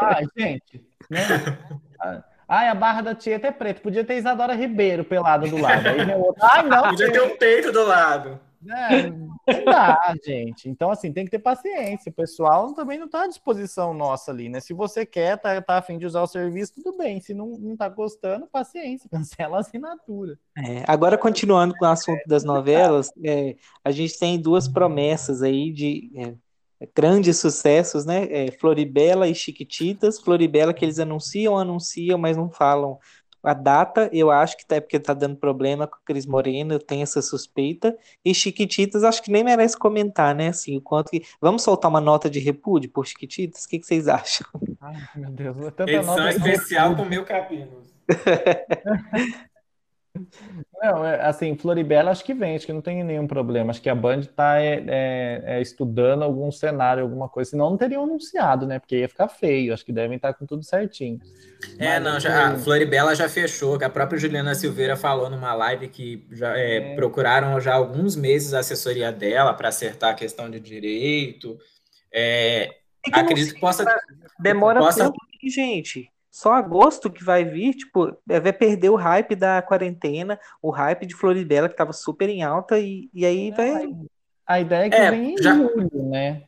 [0.00, 0.86] Ai, gente.
[1.10, 1.20] Né?
[2.52, 3.80] Ai, a barra da Tieta é preta.
[3.80, 5.88] Podia ter Isadora Ribeiro pelada do lado.
[5.88, 6.82] Aí outro, Ai, não.
[6.90, 8.38] Podia ter um peito do lado.
[8.68, 10.68] É, não dá, gente.
[10.68, 12.10] Então, assim, tem que ter paciência.
[12.10, 14.60] O pessoal também não está à disposição nossa ali, né?
[14.60, 17.20] Se você quer, tá, tá afim de usar o serviço, tudo bem.
[17.20, 20.38] Se não, não tá gostando, paciência, cancela a assinatura.
[20.58, 25.72] É, agora, continuando com o assunto das novelas, é, a gente tem duas promessas aí
[25.72, 26.34] de é,
[26.94, 28.26] grandes sucessos, né?
[28.30, 30.20] É, Floribela e Chiquititas.
[30.20, 32.98] Floribela que eles anunciam, anunciam, mas não falam
[33.42, 34.08] a data.
[34.12, 37.20] Eu acho que é porque tá dando problema com o Cris Moreno, eu tenho essa
[37.20, 37.96] suspeita.
[38.24, 40.48] E Chiquititas, acho que nem merece comentar, né?
[40.48, 41.22] Assim, o quanto que.
[41.40, 43.64] Vamos soltar uma nota de repúdio por Chiquititas?
[43.64, 44.46] O que, que vocês acham?
[44.80, 47.92] Ai, meu Deus, tanta Edição nota especial com mil capítulos.
[50.82, 53.70] Não, é, assim, Floribela acho que vem, acho que não tem nenhum problema.
[53.70, 57.76] Acho que a Band está é, é, é, estudando algum cenário, alguma coisa, senão não
[57.76, 58.78] teriam anunciado, né?
[58.78, 59.72] Porque ia ficar feio.
[59.72, 61.18] Acho que devem estar com tudo certinho.
[61.78, 65.54] É, Mas, não, já, a Floribela já fechou, que a própria Juliana Silveira falou numa
[65.54, 66.94] live que já é, é.
[66.94, 71.56] procuraram já alguns meses a assessoria dela para acertar a questão de direito.
[72.12, 72.68] É,
[73.12, 73.84] acredito que possa.
[74.38, 75.04] Demora possa...
[75.04, 80.70] tanto, gente só agosto que vai vir, tipo, vai perder o hype da quarentena, o
[80.70, 83.88] hype de Floribela, que tava super em alta, e, e aí Não, vai.
[84.46, 86.44] A ideia é que é, vem em já, julho, né?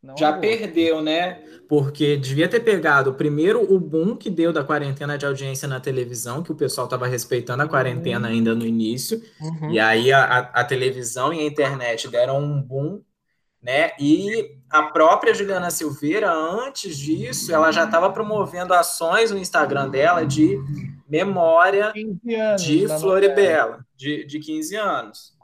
[0.00, 1.42] Não já perdeu, né?
[1.68, 6.44] Porque devia ter pegado primeiro o boom que deu da quarentena de audiência na televisão,
[6.44, 8.34] que o pessoal estava respeitando a quarentena uhum.
[8.34, 9.72] ainda no início, uhum.
[9.72, 13.02] e aí a, a televisão e a internet deram um boom
[13.66, 13.90] né?
[13.98, 20.24] E a própria Juliana Silveira, antes disso, ela já estava promovendo ações no Instagram dela
[20.24, 20.56] de
[21.08, 21.92] memória
[22.56, 25.36] de Floribela, de, de 15 anos.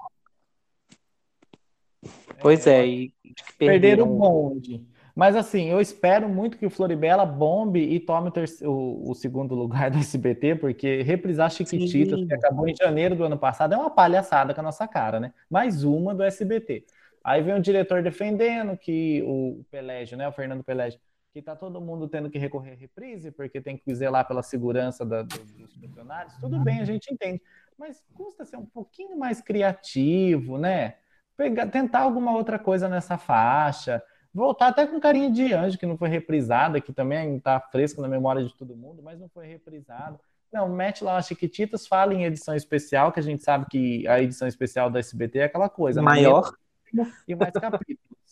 [2.41, 3.13] Pois é, e
[3.59, 4.87] perderam o bonde.
[5.17, 9.15] Mas assim, eu espero muito que o Floribela bombe e tome o, terceiro, o, o
[9.15, 12.27] segundo lugar do SBT, porque reprisar Chiquititas, Sim.
[12.29, 15.33] que acabou em janeiro do ano passado, é uma palhaçada com a nossa cara, né?
[15.51, 16.87] Mais uma do SBT.
[17.25, 21.01] Aí vem o diretor defendendo que o Pelégio, né, o Fernando Pelégio,
[21.33, 25.05] que está todo mundo tendo que recorrer à reprise porque tem que zelar pela segurança
[25.05, 26.35] da, do, dos funcionários.
[26.37, 27.41] Tudo bem, a gente entende,
[27.79, 30.97] mas custa ser um pouquinho mais criativo, né?
[31.37, 34.03] Pegar, tentar alguma outra coisa nessa faixa,
[34.35, 38.09] voltar até com carinha de anjo que não foi reprisada, que também está fresco na
[38.09, 40.21] memória de todo mundo, mas não foi reprisado.
[40.53, 44.21] Não, mete lá as Chiquititas, fala em edição especial, que a gente sabe que a
[44.21, 46.03] edição especial da SBT é aquela coisa.
[46.03, 46.53] Maior
[47.27, 48.23] e mais capítulos.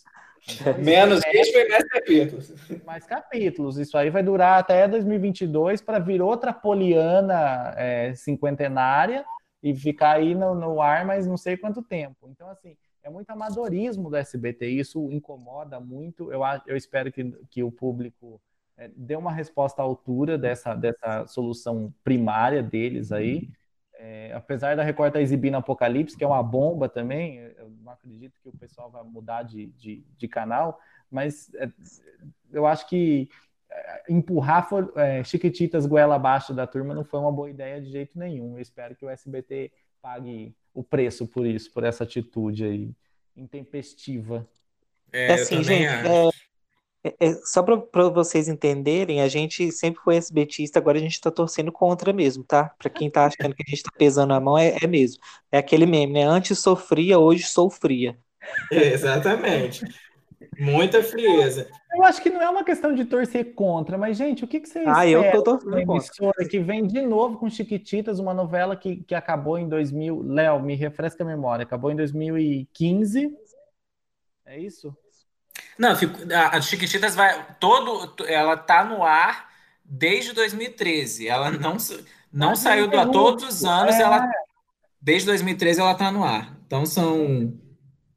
[0.49, 2.53] Então, Menos ritmo e mais capítulos.
[2.83, 3.77] Mais capítulos.
[3.77, 9.23] Isso aí vai durar até 2022 para vir outra poliana é, cinquentenária
[9.61, 12.27] e ficar aí no, no ar mais não sei quanto tempo.
[12.29, 14.67] Então, assim, é muito amadorismo do SBT.
[14.67, 16.31] Isso incomoda muito.
[16.31, 18.41] Eu, eu espero que, que o público
[18.77, 23.49] é, dê uma resposta à altura dessa, dessa solução primária deles aí.
[24.03, 27.91] É, apesar da Record estar tá exibindo Apocalipse, que é uma bomba também, eu não
[27.91, 31.69] acredito que o pessoal vai mudar de, de, de canal, mas é,
[32.51, 33.29] eu acho que
[33.69, 37.91] é, empurrar for, é, Chiquititas goela abaixo da turma não foi uma boa ideia de
[37.91, 38.55] jeito nenhum.
[38.55, 42.95] Eu espero que o SBT pague o preço por isso, por essa atitude aí
[43.37, 44.49] intempestiva.
[45.13, 46.01] É, assim, gente, é,
[47.03, 51.31] é, é, só para vocês entenderem, a gente sempre foi SBTista, agora a gente está
[51.31, 52.71] torcendo contra mesmo, tá?
[52.77, 55.21] Para quem está achando que a gente está pesando a mão, é, é, mesmo.
[55.51, 56.23] É aquele meme, né?
[56.23, 58.17] Antes sofria, hoje sou fria.
[58.71, 59.83] exatamente.
[60.59, 61.67] Muita frieza.
[61.93, 64.69] Eu acho que não é uma questão de torcer contra, mas, gente, o que, que
[64.69, 66.47] vocês Ah, eu tô torcendo contra.
[66.47, 70.21] que vem de novo com Chiquititas, uma novela que, que acabou em 2000...
[70.23, 71.63] Léo, me refresca a memória.
[71.63, 73.35] Acabou em 2015.
[74.45, 74.95] É isso?
[75.81, 75.95] Não,
[76.51, 79.49] a Chiquititas vai todo, ela tá no ar
[79.83, 81.27] desde 2013.
[81.27, 81.75] Ela não
[82.31, 83.95] não saiu do ar todos os anos.
[83.95, 84.03] É.
[84.03, 84.29] Ela
[85.01, 86.55] desde 2013 ela tá no ar.
[86.67, 87.59] Então são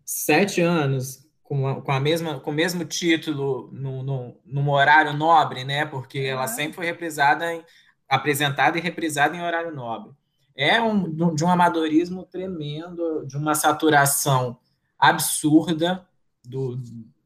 [0.05, 5.15] sete anos com a, com a mesma com o mesmo título no, no, no horário
[5.15, 5.87] nobre, né?
[5.87, 6.27] Porque é.
[6.27, 7.65] ela sempre foi reprisada em,
[8.07, 10.13] apresentada e reprisada em horário nobre.
[10.55, 14.59] É um, de um amadorismo tremendo, de uma saturação
[14.99, 16.07] absurda
[16.45, 16.79] do,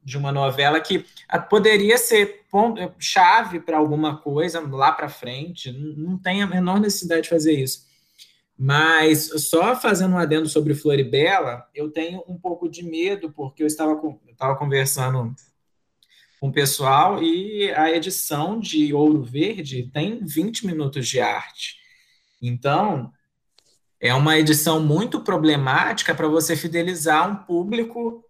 [0.08, 2.44] de uma novela que ah, poderia ser
[2.98, 7.86] chave para alguma coisa lá para frente, não tem a menor necessidade de fazer isso.
[8.56, 13.66] Mas só fazendo um adendo sobre Floribela, eu tenho um pouco de medo, porque eu
[13.66, 15.34] estava, com, eu estava conversando
[16.40, 21.76] com o pessoal e a edição de Ouro Verde tem 20 minutos de arte.
[22.40, 23.12] Então,
[24.00, 28.24] é uma edição muito problemática para você fidelizar um público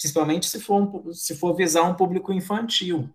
[0.00, 3.10] principalmente se for, se for visar um público infantil.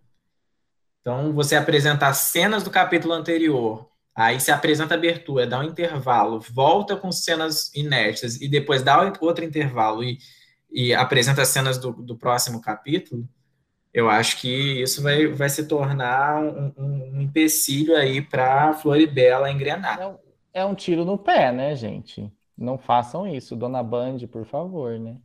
[1.02, 5.64] Então, você apresenta as cenas do capítulo anterior, aí se apresenta a abertura, dá um
[5.64, 10.20] intervalo, volta com cenas inéditas e depois dá outro intervalo e,
[10.72, 13.28] e apresenta as cenas do, do próximo capítulo,
[13.92, 19.50] eu acho que isso vai, vai se tornar um, um, um empecilho aí para Floribela
[19.50, 20.00] engrenar.
[20.00, 20.18] É um,
[20.54, 22.32] é um tiro no pé, né, gente?
[22.58, 25.18] Não façam isso, dona Band, por favor, né?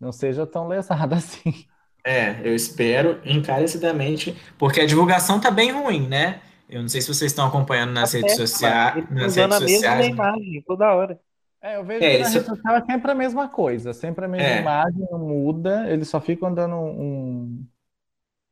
[0.00, 1.66] Não seja tão lesada assim.
[2.04, 6.40] É, eu espero encarecidamente, porque a divulgação tá bem ruim, né?
[6.66, 9.10] Eu não sei se vocês estão acompanhando nas tá redes sociais.
[9.10, 10.06] Nas redes a mesma sociais.
[10.06, 11.20] imagem toda hora.
[11.60, 14.28] É, eu vejo é, que na rede social é sempre a mesma coisa, sempre a
[14.28, 14.60] mesma é.
[14.60, 17.66] imagem, não muda, eles só ficam dando um,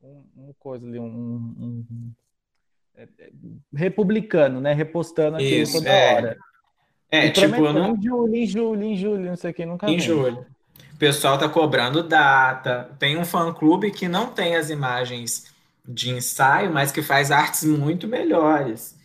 [0.03, 2.11] um, um coisa ali, um, um, um
[2.95, 3.29] é, é,
[3.73, 4.73] republicano, né?
[4.73, 6.13] Repostando aquilo Isso, toda é.
[6.13, 6.37] hora.
[7.11, 7.95] É, e tipo, eu não...
[7.95, 9.99] Em julho, em julho, em julho, não sei o que, nunca Em vem.
[9.99, 10.45] julho
[10.99, 12.91] pessoal tá cobrando data.
[12.99, 15.45] Tem um fã-clube que não tem as imagens
[15.87, 18.95] de ensaio, mas que faz artes muito melhores.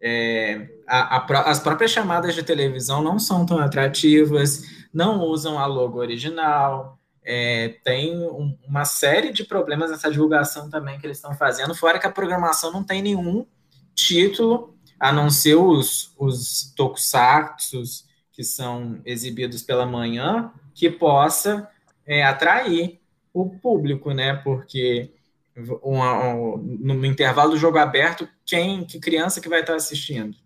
[0.00, 4.62] É, a, a, as próprias chamadas de televisão não são tão atrativas,
[4.92, 6.98] não usam a logo original.
[7.24, 11.98] É, tem um, uma série de problemas nessa divulgação também que eles estão fazendo, fora
[11.98, 13.46] que a programação não tem nenhum
[13.94, 17.82] título, a não ser os, os tokusatsu
[18.32, 21.68] que são exibidos pela manhã, que possa
[22.06, 23.00] é, atrair
[23.32, 24.34] o público, né?
[24.34, 25.12] Porque
[25.82, 30.36] um, no intervalo do jogo aberto, quem, que criança que vai estar assistindo?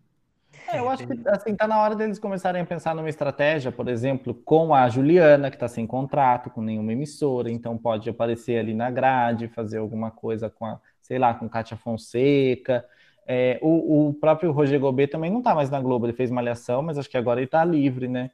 [0.69, 3.89] É, eu acho que assim tá na hora deles começarem a pensar numa estratégia, por
[3.89, 8.75] exemplo, com a Juliana, que está sem contrato com nenhuma emissora, então pode aparecer ali
[8.75, 12.85] na grade, fazer alguma coisa com a, sei lá, com Kátia Fonseca.
[13.29, 16.83] É, o, o próprio Roger Gobet também não está mais na Globo, ele fez malhação,
[16.83, 18.33] mas acho que agora ele está livre, né?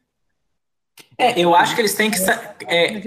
[1.18, 2.18] É, eu acho que eles têm que.
[2.66, 3.02] É,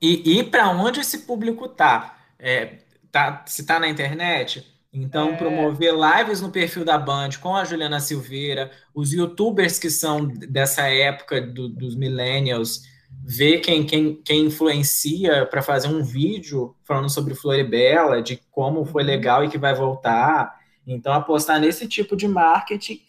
[0.00, 2.18] e ir para onde esse público tá.
[2.38, 2.78] É,
[3.10, 5.36] tá se tá na internet, então é.
[5.36, 10.88] promover lives no perfil da Band com a Juliana Silveira, os youtubers que são dessa
[10.88, 12.82] época do, dos millennials,
[13.24, 19.02] ver quem, quem, quem influencia para fazer um vídeo falando sobre Floribela, de como foi
[19.02, 19.08] uhum.
[19.08, 20.60] legal e que vai voltar.
[20.84, 23.00] Então, apostar nesse tipo de marketing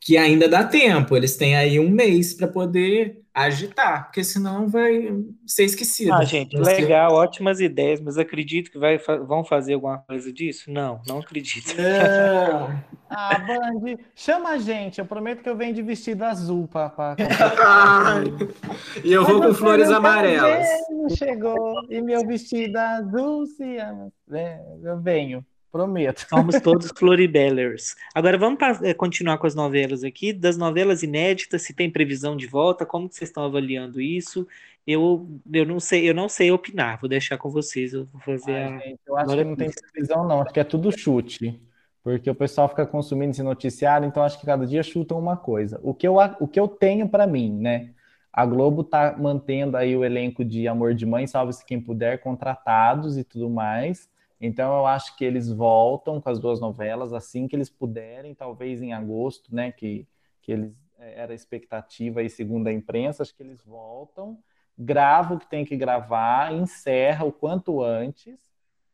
[0.00, 1.16] que ainda dá tempo.
[1.16, 5.14] Eles têm aí um mês para poder agitar, porque senão vai
[5.46, 6.12] ser esquecido.
[6.12, 10.70] Ah, gente, legal, ótimas ideias, mas acredito que vai, vão fazer alguma coisa disso?
[10.70, 11.74] Não, não acredito.
[11.76, 12.82] Não.
[13.08, 17.16] ah, Band, chama a gente, eu prometo que eu venho de vestido azul para.
[19.04, 20.66] e eu vou com flores amarelas.
[21.16, 24.12] Chegou, e meu vestido azul se ama.
[24.32, 25.44] É, eu venho.
[25.70, 26.26] Prometo.
[26.28, 27.94] Somos todos Floribellers.
[28.14, 30.32] Agora vamos eh, continuar com as novelas aqui.
[30.32, 34.46] Das novelas inéditas, se tem previsão de volta, como que vocês estão avaliando isso?
[34.86, 37.92] Eu, eu não sei, eu não sei opinar, vou deixar com vocês.
[37.92, 38.78] Eu vou fazer Ai, a...
[38.78, 40.40] gente, eu acho Agora que não tem previsão, não.
[40.40, 41.60] Acho que é tudo chute.
[42.02, 45.78] Porque o pessoal fica consumindo esse noticiário, então acho que cada dia chutam uma coisa.
[45.82, 47.90] O que eu, o que eu tenho para mim, né?
[48.32, 53.18] A Globo tá mantendo aí o elenco de Amor de Mãe, salve-se quem puder, contratados
[53.18, 54.08] e tudo mais.
[54.40, 58.80] Então eu acho que eles voltam com as duas novelas assim que eles puderem, talvez
[58.80, 59.72] em agosto, né?
[59.72, 60.06] Que,
[60.40, 64.38] que eles é, era expectativa e segundo a imprensa, acho que eles voltam,
[64.76, 68.36] grava o que tem que gravar, encerra o quanto antes,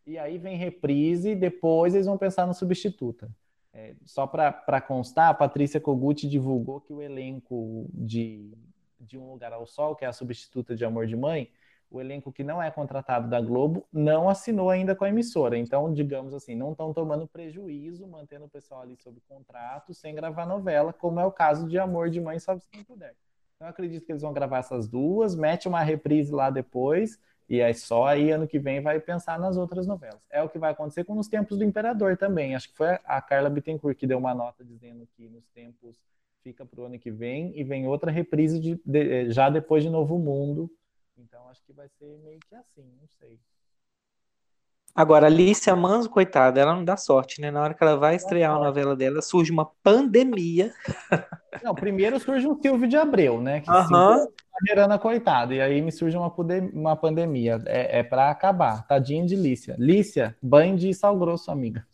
[0.07, 3.31] e aí vem reprise e depois eles vão pensar no substituta.
[3.73, 8.53] É, só para constar, a Patrícia Kogut divulgou que o elenco de,
[9.01, 11.51] de Um Lugar ao Sol, que é a substituta de Amor de Mãe,
[11.91, 15.57] o elenco que não é contratado da Globo não assinou ainda com a emissora.
[15.57, 20.47] Então, digamos assim, não estão tomando prejuízo, mantendo o pessoal ali sob contrato, sem gravar
[20.47, 23.15] novela, como é o caso de Amor de Mãe, se quem puder.
[23.57, 27.19] Então, acredito que eles vão gravar essas duas, mete uma reprise lá depois,
[27.49, 30.21] e aí só aí ano que vem vai pensar nas outras novelas.
[30.31, 32.55] É o que vai acontecer com os tempos do Imperador também.
[32.55, 36.01] Acho que foi a Carla Bittencourt que deu uma nota dizendo que nos tempos
[36.43, 39.91] fica para o ano que vem e vem outra reprise de, de, já depois de
[39.91, 40.71] Novo Mundo,
[41.17, 43.41] então acho que vai ser meio que assim, não sei.
[44.95, 47.51] Agora, Alicia Manso, coitada, ela não dá sorte, né?
[47.51, 50.73] Na hora que ela vai estrear a novela dela, surge uma pandemia.
[51.65, 53.61] Não, primeiro surge um Silvio de Abreu, né?
[53.61, 54.29] Que uhum.
[54.63, 55.53] Mirana, coitada.
[55.53, 56.33] E aí me surge uma,
[56.73, 57.61] uma pandemia.
[57.67, 58.87] É, é para acabar.
[58.87, 59.75] Tadinha de Lícia.
[59.79, 61.85] Lícia, banho de sal grosso, amiga.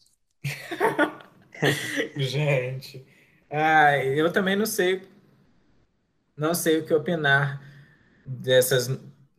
[2.17, 3.07] Gente.
[3.51, 5.03] Ah, eu também não sei.
[6.37, 7.63] Não sei o que opinar
[8.27, 8.89] dessas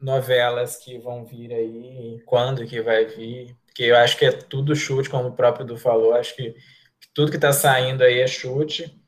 [0.01, 4.75] novelas que vão vir aí, quando que vai vir, porque eu acho que é tudo
[4.75, 6.55] chute, como o próprio Du falou, acho que
[7.13, 8.99] tudo que está saindo aí é chute,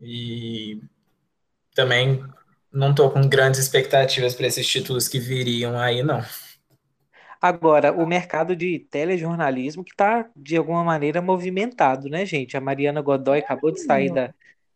[0.00, 0.80] e
[1.74, 2.22] também
[2.72, 6.22] não estou com grandes expectativas para esses títulos que viriam aí, não.
[7.40, 12.56] Agora, o mercado de telejornalismo que está, de alguma maneira, movimentado, né, gente?
[12.56, 14.32] A Mariana Godoy acabou de sair da,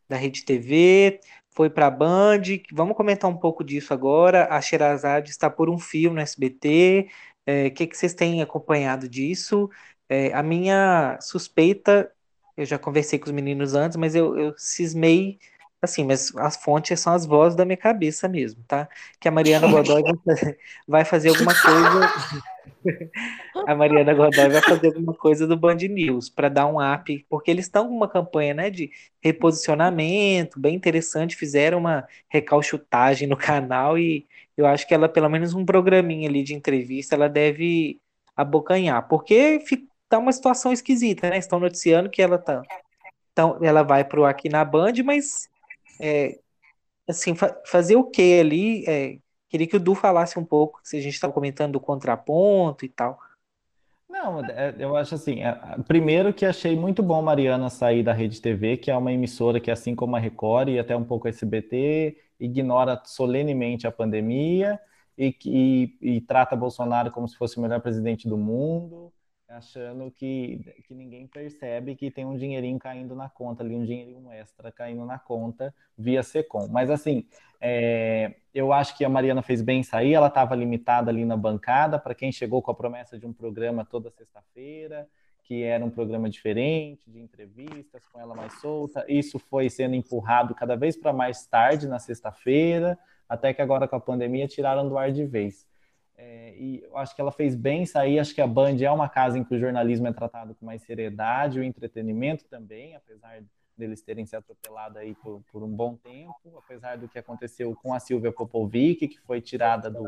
[0.08, 1.18] da Rede TV,
[1.59, 2.42] foi para a Band.
[2.72, 4.46] Vamos comentar um pouco disso agora.
[4.48, 7.09] A Sherazade está por um fio no SBT.
[7.11, 9.68] O é, que, que vocês têm acompanhado disso?
[10.09, 12.12] É, a minha suspeita,
[12.56, 15.40] eu já conversei com os meninos antes, mas eu, eu cismei,
[15.81, 18.89] assim, mas as fontes são as vozes da minha cabeça mesmo, tá?
[19.20, 20.03] Que a Mariana Godoy
[20.87, 22.49] vai fazer alguma coisa
[23.66, 27.51] a Mariana Godoy vai fazer alguma coisa do Band News para dar um up, porque
[27.51, 33.99] eles estão com uma campanha né, de reposicionamento bem interessante, fizeram uma recalchutagem no canal
[33.99, 34.26] e
[34.57, 38.01] eu acho que ela, pelo menos um programinha ali de entrevista, ela deve
[38.37, 39.61] abocanhar, porque
[40.09, 41.39] tá uma situação esquisita, né?
[41.39, 42.62] Estão noticiando que ela tá.
[43.33, 45.49] Então, ela vai pro aqui na Band, mas
[46.01, 46.38] é,
[47.09, 48.84] assim, fa fazer o que ali?
[48.86, 49.18] É,
[49.49, 52.88] Queria que o Du falasse um pouco, se a gente estava comentando do contraponto e
[52.88, 53.18] tal.
[54.09, 55.53] Não, é, eu acho assim, é,
[55.86, 59.70] primeiro que achei muito bom Mariana sair da Rede TV, que é uma emissora que,
[59.70, 64.78] assim como a Record e até um pouco a SBT, ignora solenemente a pandemia
[65.16, 69.12] e, e, e trata Bolsonaro como se fosse o melhor presidente do mundo,
[69.49, 74.30] achando que, que ninguém percebe que tem um dinheirinho caindo na conta ali, um dinheirinho
[74.30, 76.68] extra caindo na conta via Secom.
[76.68, 77.26] Mas assim,
[77.61, 81.99] é, eu acho que a Mariana fez bem sair, ela estava limitada ali na bancada,
[81.99, 85.09] para quem chegou com a promessa de um programa toda sexta-feira,
[85.42, 89.03] que era um programa diferente, de entrevistas, com ela mais solta.
[89.09, 93.96] Isso foi sendo empurrado cada vez para mais tarde na sexta-feira, até que agora com
[93.96, 95.66] a pandemia tiraram do ar de vez.
[96.20, 98.18] É, e acho que ela fez bem sair.
[98.18, 100.82] Acho que a Band é uma casa em que o jornalismo é tratado com mais
[100.82, 103.40] seriedade, o entretenimento também, apesar
[103.76, 107.94] deles terem se atropelado aí por, por um bom tempo, apesar do que aconteceu com
[107.94, 110.04] a Silvia Popovic, que foi tirada do,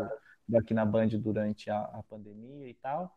[0.48, 3.14] daqui na Band durante a, a pandemia e tal.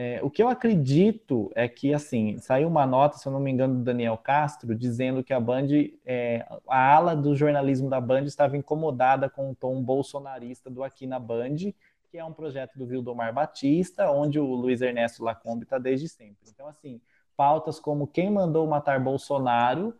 [0.00, 3.50] É, o que eu acredito é que, assim, saiu uma nota, se eu não me
[3.50, 5.66] engano, do Daniel Castro, dizendo que a Band,
[6.06, 11.04] é, a ala do jornalismo da Band estava incomodada com o tom bolsonarista do Aqui
[11.04, 11.72] na Band,
[12.10, 16.48] que é um projeto do Vildomar Batista, onde o Luiz Ernesto Lacombe está desde sempre.
[16.48, 17.00] Então, assim,
[17.36, 19.94] pautas como quem mandou matar Bolsonaro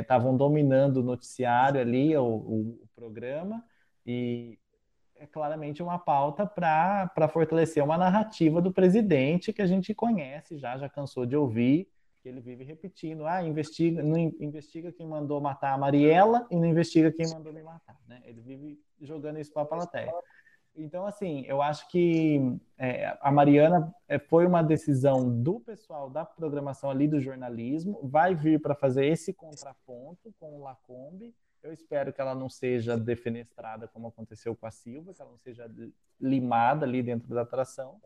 [0.00, 3.64] estavam é, dominando o noticiário ali, o, o, o, programa,
[4.04, 4.58] e
[5.16, 10.76] é claramente uma pauta para fortalecer uma narrativa do presidente que a gente conhece já,
[10.76, 11.88] já cansou de ouvir,
[12.22, 16.66] que ele vive repetindo, ah, investiga, não investiga quem mandou matar a Mariela e não
[16.66, 18.20] investiga quem mandou me matar, né?
[18.24, 20.12] Ele vive jogando isso para a plateia.
[20.76, 22.38] Então, assim, eu acho que
[22.76, 28.34] é, a Mariana é, foi uma decisão do pessoal da programação ali do jornalismo, vai
[28.34, 31.34] vir para fazer esse contraponto com o Lacombe.
[31.62, 35.38] Eu espero que ela não seja defenestrada como aconteceu com a Silva, que ela não
[35.38, 35.68] seja
[36.20, 37.98] limada ali dentro da atração.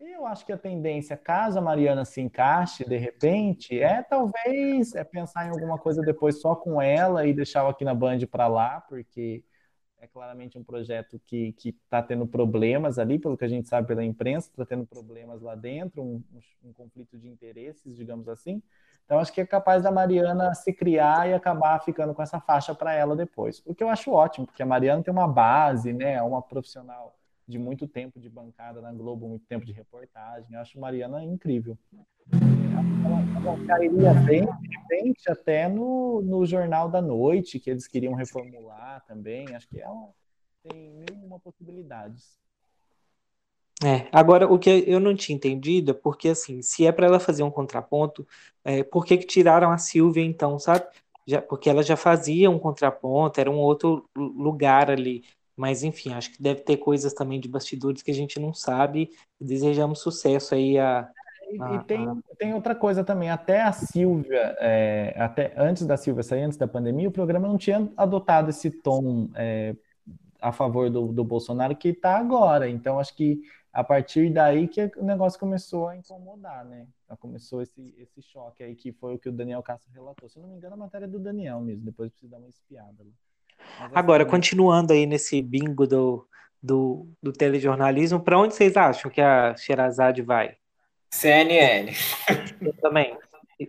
[0.00, 4.94] E eu acho que a tendência, caso a Mariana se encaixe de repente, é talvez
[4.94, 8.20] é pensar em alguma coisa depois só com ela e deixar o aqui na Band
[8.30, 9.44] para lá, porque
[10.00, 14.02] é claramente um projeto que está tendo problemas ali, pelo que a gente sabe pela
[14.02, 16.22] imprensa, está tendo problemas lá dentro, um,
[16.64, 18.62] um, conflito de interesses, digamos assim.
[19.04, 22.74] Então, acho que é capaz da Mariana se criar e acabar ficando com essa faixa
[22.74, 23.62] para ela depois.
[23.66, 27.14] O que eu acho ótimo, porque a Mariana tem uma base, né, é uma profissional
[27.50, 30.54] de muito tempo de bancada na Globo, muito tempo de reportagem.
[30.54, 31.76] Eu acho Mariana incrível
[33.40, 39.04] ela, cairia bem, de repente, até no, no Jornal da Noite, que eles queriam reformular
[39.06, 39.54] também.
[39.54, 40.10] Acho que ela
[40.62, 42.38] tem mil uma possibilidades.
[43.82, 47.18] É, agora o que eu não tinha entendido é porque, assim, se é para ela
[47.18, 48.26] fazer um contraponto,
[48.62, 50.86] é, por que, que tiraram a Silvia então, sabe?
[51.26, 55.24] Já, porque ela já fazia um contraponto, era um outro lugar ali.
[55.60, 59.10] Mas, enfim, acho que deve ter coisas também de bastidores que a gente não sabe.
[59.38, 61.06] Desejamos sucesso aí a,
[61.50, 66.22] e, ah, tem, tem outra coisa também, até a Silvia, é, até antes da Silvia
[66.22, 69.76] sair, antes da pandemia, o programa não tinha adotado esse tom é,
[70.40, 72.66] a favor do, do Bolsonaro que está agora.
[72.66, 76.86] Então, acho que a partir daí que o negócio começou a incomodar, né?
[77.18, 80.26] Começou esse, esse choque aí, que foi o que o Daniel Castro relatou.
[80.26, 83.04] Se não me engano, a matéria é do Daniel mesmo, depois preciso dar uma espiada.
[83.94, 86.26] Agora, continuando aí nesse bingo do,
[86.62, 90.56] do, do telejornalismo, para onde vocês acham que a Sherazade vai?
[91.10, 91.92] CNN.
[92.60, 93.16] Eu também.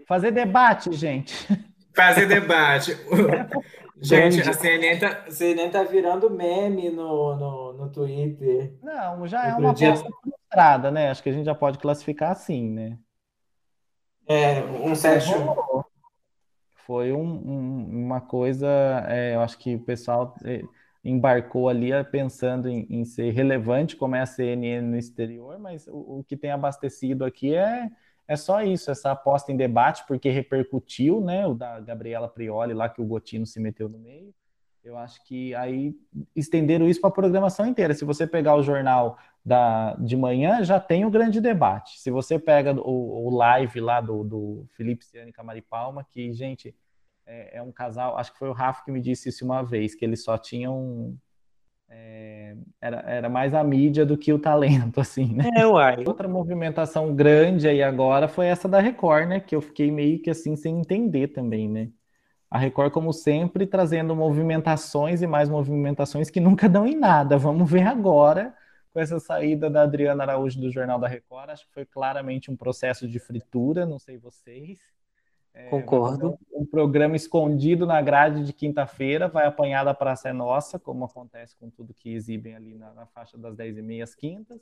[0.07, 1.47] Fazer debate, gente.
[1.95, 2.97] Fazer debate.
[4.03, 8.73] Gente, a CNN, tá, a CNN tá virando meme no, no, no Twitter.
[8.81, 9.89] Não, já é uma dia...
[9.89, 11.11] aposta frustrada, né?
[11.11, 12.97] Acho que a gente já pode classificar assim, né?
[14.27, 15.25] É, um set
[16.91, 18.67] Foi um, um, uma coisa,
[19.07, 20.61] é, eu acho que o pessoal é,
[21.05, 25.87] embarcou ali é, pensando em, em, ser relevante como é a CNN no exterior, mas
[25.87, 27.89] o, o que tem abastecido aqui é
[28.27, 31.47] é só isso, essa aposta em debate, porque repercutiu, né?
[31.47, 34.33] O da Gabriela Prioli lá, que o Gotino se meteu no meio.
[34.83, 35.95] Eu acho que aí
[36.35, 37.93] estenderam isso para a programação inteira.
[37.93, 41.99] Se você pegar o jornal da, de manhã, já tem o grande debate.
[41.99, 46.75] Se você pega o, o live lá do, do Felipe Ciane Camari Palma, que, gente,
[47.25, 49.95] é, é, um casal, acho que foi o Rafa que me disse isso uma vez,
[49.95, 51.17] que eles só tinham
[51.89, 55.49] é, era, era mais a mídia do que o talento, assim, né?
[55.55, 56.03] É, uai.
[56.05, 59.39] Outra movimentação grande aí agora foi essa da Record, né?
[59.39, 61.89] Que eu fiquei meio que assim sem entender também, né?
[62.49, 67.37] A Record, como sempre, trazendo movimentações e mais movimentações que nunca dão em nada.
[67.37, 68.53] Vamos ver agora
[68.93, 71.49] com essa saída da Adriana Araújo do Jornal da Record.
[71.49, 74.79] Acho que foi claramente um processo de fritura, não sei vocês.
[75.53, 76.37] É, Concordo.
[76.53, 81.57] Um, programa escondido na grade de quinta-feira, vai apanhar da Praça é Nossa, como acontece
[81.57, 84.61] com tudo que exibem ali na, na faixa das 10h30 às quintas.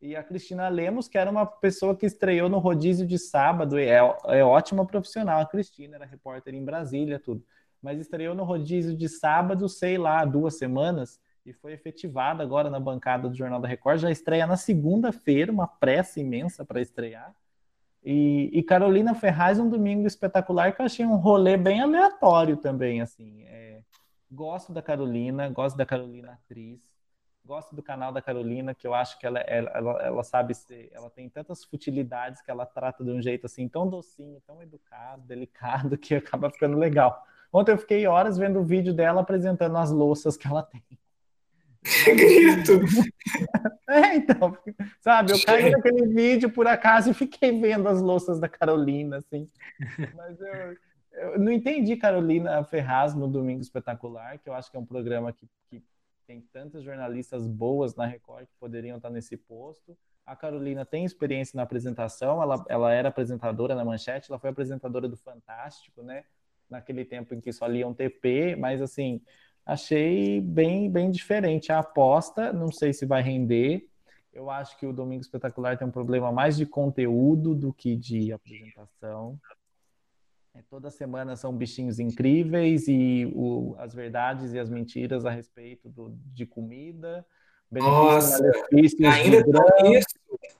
[0.00, 3.98] E a Cristina Lemos, que era uma pessoa que estreou no rodízio de sábado, é,
[4.26, 5.40] é ótima profissional.
[5.40, 7.44] A Cristina era repórter em Brasília, tudo.
[7.80, 12.78] Mas estreou no rodízio de sábado, sei lá, duas semanas, e foi efetivada agora na
[12.78, 14.00] bancada do Jornal da Record.
[14.00, 17.34] Já estreia na segunda-feira, uma pressa imensa para estrear.
[18.04, 23.00] E, e, Carolina Ferraz, um domingo espetacular, que eu achei um rolê bem aleatório também,
[23.00, 23.44] assim.
[23.44, 23.80] É,
[24.30, 26.80] gosto da Carolina, gosto da Carolina atriz,
[27.44, 30.90] gosto do canal da Carolina, que eu acho que ela, ela, ela, ela sabe ser,
[30.92, 35.22] ela tem tantas futilidades que ela trata de um jeito assim, tão docinho, tão educado,
[35.22, 37.24] delicado, que acaba ficando legal.
[37.52, 40.82] Ontem eu fiquei horas vendo o vídeo dela apresentando as louças que ela tem.
[41.82, 42.80] Grito!
[43.88, 44.56] É, então,
[45.00, 49.46] sabe, eu caí naquele vídeo por acaso e fiquei vendo as louças da Carolina, assim.
[50.16, 50.76] Mas eu,
[51.12, 55.30] eu não entendi Carolina Ferraz no Domingo Espetacular, que eu acho que é um programa
[55.30, 55.84] que, que
[56.26, 59.96] tem tantas jornalistas boas na Record que poderiam estar nesse posto.
[60.24, 65.08] A Carolina tem experiência na apresentação, ela, ela era apresentadora na Manchete, ela foi apresentadora
[65.08, 66.24] do Fantástico, né?
[66.70, 69.20] Naquele tempo em que só liam TP, mas assim,
[69.64, 72.52] achei bem, bem diferente a aposta.
[72.52, 73.88] Não sei se vai render.
[74.32, 78.32] Eu acho que o Domingo Espetacular tem um problema mais de conteúdo do que de
[78.32, 79.38] apresentação.
[80.54, 85.88] É, toda semana são bichinhos incríveis e o, as verdades e as mentiras a respeito
[85.88, 87.26] do, de comida.
[87.80, 90.06] Nossa, ainda tem isso?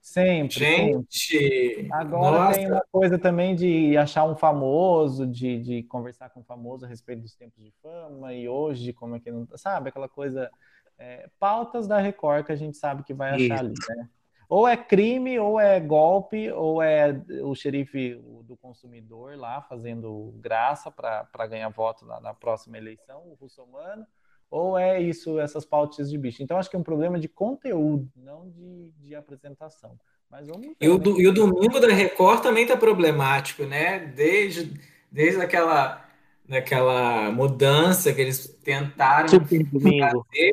[0.00, 0.58] Sempre.
[0.58, 1.18] Gente!
[1.18, 1.88] Sempre.
[1.92, 2.58] Agora nossa.
[2.58, 6.88] tem uma coisa também de achar um famoso, de, de conversar com um famoso a
[6.88, 9.46] respeito dos tempos de fama e hoje, como é que não.
[9.56, 10.50] Sabe, aquela coisa.
[10.98, 13.64] É, pautas da Record que a gente sabe que vai achar isso.
[13.64, 14.08] ali, né?
[14.48, 20.90] Ou é crime, ou é golpe, ou é o xerife do consumidor lá fazendo graça
[20.90, 24.06] para ganhar voto na, na próxima eleição, o russomano
[24.52, 26.42] ou é isso, essas pautas de bicho?
[26.42, 29.98] Então, acho que é um problema de conteúdo, não de, de apresentação.
[30.30, 31.04] Mas vamos ver, e, o, né?
[31.06, 34.00] e o domingo da Record também está problemático, né?
[34.14, 34.78] Desde,
[35.10, 36.06] desde aquela,
[36.46, 40.26] daquela mudança que eles tentaram Super domingo.
[40.30, 40.52] fazer.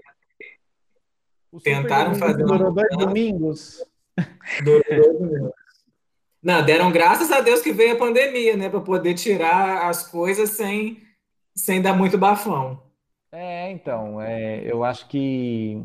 [1.62, 2.46] tentaram fazer.
[2.46, 3.84] Durou dois domingos.
[4.64, 5.52] Durou dois domingos.
[6.42, 8.70] Não, deram graças a Deus que veio a pandemia, né?
[8.70, 11.04] Para poder tirar as coisas sem,
[11.54, 12.88] sem dar muito bafão.
[13.32, 15.84] É, então, é, eu acho que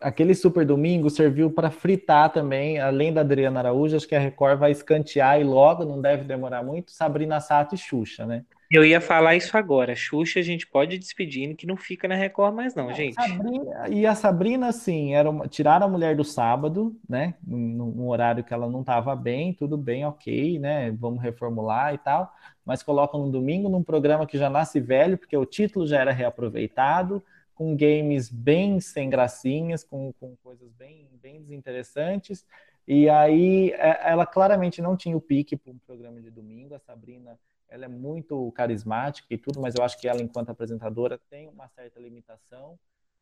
[0.00, 4.58] aquele super domingo serviu para fritar também, além da Adriana Araújo, acho que a Record
[4.58, 8.44] vai escantear e logo, não deve demorar muito, Sabrina Sato e Xuxa, né?
[8.68, 9.94] Eu ia falar isso agora.
[9.94, 13.14] Xuxa a gente pode ir despedindo, que não fica na Record mais, não, gente.
[13.14, 17.34] Sabrina, e a Sabrina, assim, era uma, tiraram a mulher do sábado, né?
[17.46, 20.90] Num, horário que ela não estava bem, tudo bem, ok, né?
[20.90, 22.32] Vamos reformular e tal.
[22.66, 26.12] Mas colocam no domingo num programa que já nasce velho, porque o título já era
[26.12, 32.44] reaproveitado, com games bem sem gracinhas, com, com coisas bem, bem desinteressantes.
[32.86, 36.74] E aí é, ela claramente não tinha o pique para um programa de domingo.
[36.74, 37.38] A Sabrina
[37.68, 41.68] ela é muito carismática e tudo, mas eu acho que ela, enquanto apresentadora, tem uma
[41.68, 42.78] certa limitação.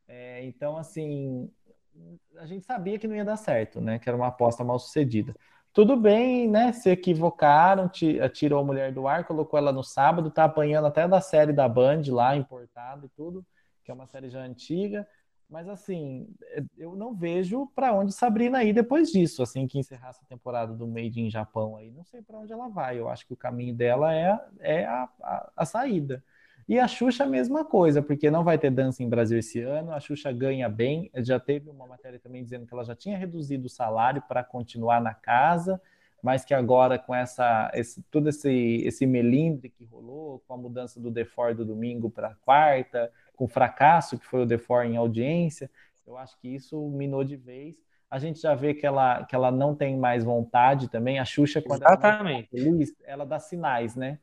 [0.08, 1.50] É, então, assim,
[2.36, 3.98] a gente sabia que não ia dar certo, né?
[3.98, 5.34] Que era uma aposta mal sucedida.
[5.74, 6.72] Tudo bem, né?
[6.72, 7.90] Se equivocaram,
[8.32, 11.68] tirou a mulher do ar, colocou ela no sábado, tá apanhando até da série da
[11.68, 13.44] Band lá, importada e tudo,
[13.82, 15.04] que é uma série já antiga.
[15.50, 16.28] Mas assim,
[16.78, 20.86] eu não vejo para onde Sabrina ir depois disso, assim, que encerrar essa temporada do
[20.86, 21.90] Made in Japão aí.
[21.90, 22.98] Não sei para onde ela vai.
[22.98, 26.22] Eu acho que o caminho dela é, é a, a, a saída.
[26.66, 29.92] E a Xuxa, a mesma coisa, porque não vai ter dança em Brasil esse ano.
[29.92, 31.10] A Xuxa ganha bem.
[31.16, 35.00] Já teve uma matéria também dizendo que ela já tinha reduzido o salário para continuar
[35.00, 35.80] na casa,
[36.22, 38.50] mas que agora, com essa, esse, todo esse,
[38.84, 43.48] esse melindre que rolou, com a mudança do Defor do domingo para quarta, com o
[43.48, 45.70] fracasso que foi o Defor em audiência,
[46.06, 47.76] eu acho que isso minou de vez.
[48.10, 51.18] A gente já vê que ela, que ela não tem mais vontade também.
[51.18, 52.48] A Xuxa, quando Exatamente.
[52.52, 54.18] ela tá feliz, ela dá sinais, né?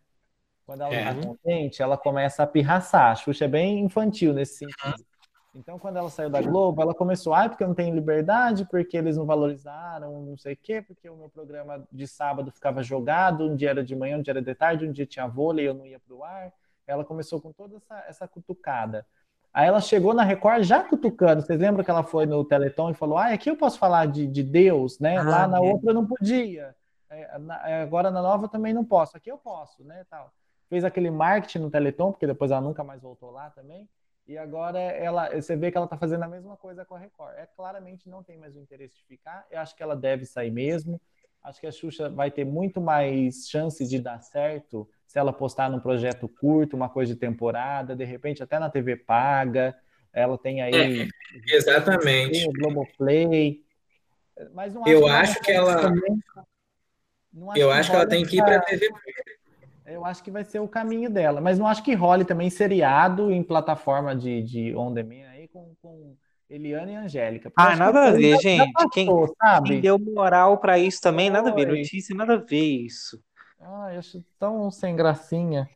[0.72, 1.26] Quando ela está é.
[1.26, 3.12] contente, ela começa a pirraçar.
[3.12, 5.06] A Xuxa é bem infantil nesse sentido.
[5.54, 8.96] Então, quando ela saiu da Globo, ela começou, ah, porque eu não tenho liberdade, porque
[8.96, 13.44] eles não valorizaram, não sei o quê, porque o meu programa de sábado ficava jogado,
[13.44, 15.74] um dia era de manhã, um dia era de tarde, um dia tinha vôlei, eu
[15.74, 16.54] não ia para o ar.
[16.88, 19.06] Ela começou com toda essa, essa cutucada.
[19.54, 21.42] Aí ela chegou na Record já cutucando.
[21.42, 24.26] Vocês lembram que ela foi no Teleton e falou: Ah, aqui eu posso falar de,
[24.26, 25.18] de Deus, né?
[25.18, 25.60] Ah, Lá na é.
[25.60, 26.74] outra eu não podia.
[27.10, 29.18] É, na, agora na nova eu também não posso.
[29.18, 30.06] Aqui eu posso, né?
[30.10, 30.32] Tal
[30.72, 33.90] fez aquele marketing no Teleton, porque depois ela nunca mais voltou lá também.
[34.26, 37.34] E agora ela, você vê que ela está fazendo a mesma coisa com a Record.
[37.36, 39.46] É claramente não tem mais o interesse de ficar.
[39.52, 41.02] Eu acho que ela deve sair mesmo.
[41.44, 45.70] Acho que a Xuxa vai ter muito mais chance de dar certo se ela postar
[45.70, 49.76] num projeto curto, uma coisa de temporada, de repente até na TV paga.
[50.14, 51.02] Ela tem aí.
[51.02, 51.08] É,
[51.54, 52.48] exatamente.
[52.48, 53.62] O Globoplay.
[54.54, 55.76] Mas não acho eu acho que ela.
[55.76, 58.88] Acho eu que acho que ela tem que ir para a TV
[59.92, 63.32] eu acho que vai ser o caminho dela, mas não acho que role também seriado
[63.32, 66.16] em plataforma de, de on demand aí com, com
[66.50, 67.52] Eliana e Angélica.
[67.56, 68.72] Ah, nada a ver, gente.
[68.74, 69.08] Passou, quem,
[69.66, 71.34] quem, deu moral para isso também, Oi.
[71.34, 71.68] nada a ver.
[71.68, 73.22] Notícia, nada a ver isso.
[73.60, 75.70] Ah, eu acho tão sem gracinha.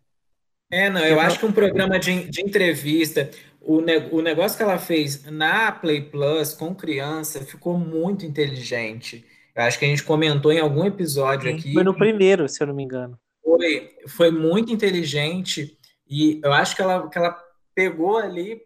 [0.71, 3.29] É, não, eu acho que um programa de, de entrevista,
[3.61, 9.25] o, ne, o negócio que ela fez na Play Plus com criança ficou muito inteligente.
[9.55, 11.73] Eu acho que a gente comentou em algum episódio Sim, aqui.
[11.73, 15.77] Foi no primeiro, se eu não me engano foi, foi muito inteligente
[16.09, 17.37] e eu acho que ela, que ela
[17.75, 18.59] pegou ali.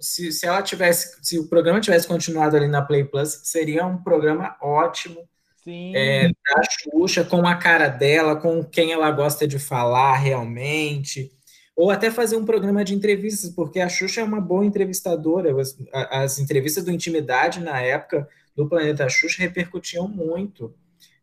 [0.00, 3.96] Se, se ela tivesse, se o programa tivesse continuado ali na Play Plus, seria um
[4.02, 5.26] programa ótimo.
[5.64, 5.96] Sim.
[5.96, 11.32] É, da Xuxa, com a cara dela, com quem ela gosta de falar realmente.
[11.74, 15.54] Ou até fazer um programa de entrevistas, porque a Xuxa é uma boa entrevistadora.
[15.60, 20.74] As, as entrevistas do Intimidade na época do Planeta Xuxa repercutiam muito.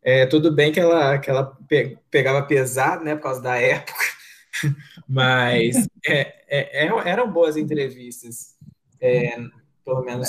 [0.04, 4.04] É, tudo bem que ela, que ela pe, pegava pesado, né, por causa da época,
[5.08, 8.54] mas é, é, é eram boas entrevistas,
[9.00, 9.34] é,
[9.82, 10.28] pelo menos.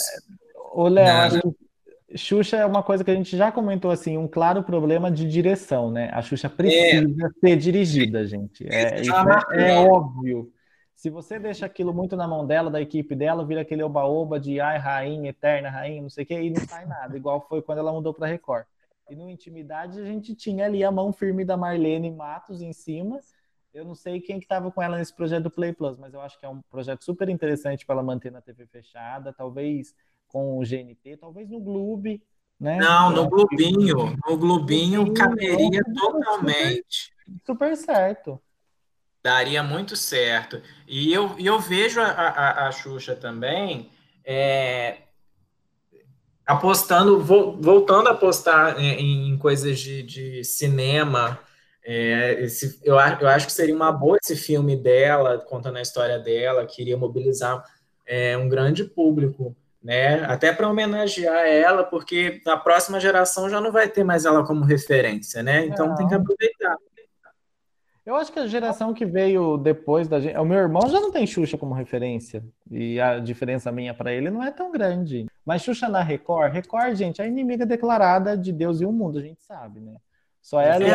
[0.73, 1.65] O Léo, acho que
[2.17, 5.91] Xuxa é uma coisa que a gente já comentou assim, um claro problema de direção,
[5.91, 6.09] né?
[6.13, 8.65] A Xuxa precisa ser dirigida, gente.
[8.69, 10.51] É, é, é óbvio.
[10.95, 14.61] Se você deixa aquilo muito na mão dela, da equipe dela, vira aquele oba-oba de
[14.61, 17.79] ai, rainha, eterna, rainha, não sei o que, e não sai nada, igual foi quando
[17.79, 18.65] ela mudou para Record.
[19.09, 23.19] E no Intimidade a gente tinha ali a mão firme da Marlene Matos em cima.
[23.73, 26.21] Eu não sei quem que estava com ela nesse projeto do Play Plus, mas eu
[26.21, 29.93] acho que é um projeto super interessante para ela manter na TV fechada, talvez
[30.27, 32.19] com o GNT, talvez no Globo,
[32.59, 32.77] né?
[32.77, 34.17] Não, no Globinho.
[34.25, 37.13] No Globinho caberia totalmente.
[37.45, 38.41] Super certo.
[39.21, 40.61] Daria muito certo.
[40.87, 43.89] E eu, eu vejo a, a, a Xuxa também
[44.23, 44.99] é,
[46.45, 51.39] apostando, voltando a apostar em, em coisas de, de cinema.
[51.83, 56.19] É, esse, eu, eu acho que seria uma boa esse filme dela, contando a história
[56.19, 57.63] dela, queria mobilizar
[58.05, 60.23] é, um grande público, né?
[60.25, 64.65] Até para homenagear ela, porque na próxima geração já não vai ter mais ela como
[64.65, 65.65] referência, né?
[65.65, 65.95] Então não.
[65.95, 66.75] tem que aproveitar.
[68.05, 70.37] Eu acho que a geração que veio depois da gente.
[70.37, 72.45] O meu irmão já não tem Xuxa como referência.
[72.69, 75.25] E a diferença minha para ele não é tão grande.
[75.43, 79.17] Mas Xuxa na Record, Record, gente, é a inimiga declarada de Deus e o mundo,
[79.17, 79.95] a gente sabe, né?
[80.39, 80.77] Só é.
[80.77, 80.93] É,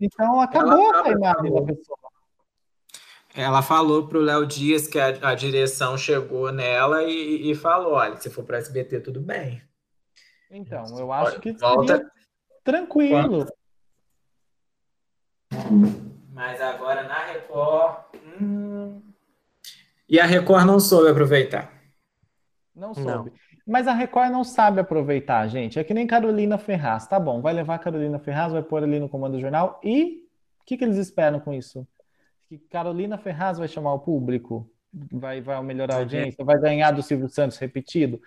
[0.00, 1.98] então acabou a imagem da pessoa.
[3.34, 7.94] Ela falou para o Léo Dias que a, a, direção chegou nela e, e falou:
[7.94, 9.60] olha, se for para SBT, tudo bem.
[10.48, 12.08] Então, eu acho que Volta...
[12.64, 13.28] tranquilo.
[13.28, 13.59] Quando...
[16.32, 17.96] Mas agora na Record.
[18.40, 19.00] Hum...
[20.08, 21.72] E a Record não soube aproveitar.
[22.74, 23.30] Não soube.
[23.30, 23.32] Não.
[23.66, 25.78] Mas a Record não sabe aproveitar, gente.
[25.78, 27.06] É que nem Carolina Ferraz.
[27.06, 29.80] Tá bom, vai levar a Carolina Ferraz, vai pôr ali no comando do jornal.
[29.84, 30.24] E
[30.60, 31.86] o que, que eles esperam com isso?
[32.48, 34.68] Que Carolina Ferraz vai chamar o público?
[35.12, 36.44] Vai, vai melhorar a audiência?
[36.44, 38.20] Vai ganhar do Silvio Santos repetido?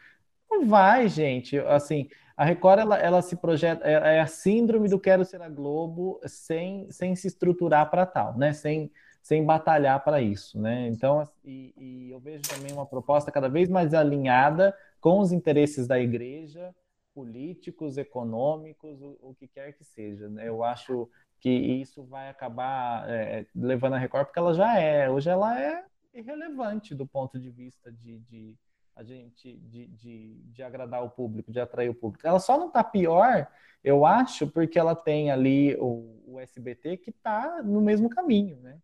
[0.54, 1.58] Não vai, gente.
[1.58, 5.50] Assim, a Record ela, ela se projeta, é, é, a síndrome do quero ser a
[5.50, 8.54] Globo sem, sem se estruturar para tal, né?
[8.54, 8.92] Sem,
[9.22, 10.88] sem batalhar para isso, né?
[10.88, 15.88] Então, e, e, eu vejo também uma proposta cada vez mais alinhada com os interesses
[15.88, 16.74] da igreja,
[17.16, 20.30] políticos, econômicos, o, o que quer que seja.
[20.30, 20.48] Né?
[20.48, 25.30] Eu acho que isso vai acabar é, levando a Record, porque ela já é, hoje
[25.30, 25.84] ela é
[26.14, 28.56] irrelevante do ponto de vista de, de
[28.96, 32.26] a gente de, de, de, agradar o público, de atrair o público.
[32.28, 33.48] Ela só não está pior,
[33.84, 38.78] eu acho, porque ela tem ali o, o SBT que está no mesmo caminho, né?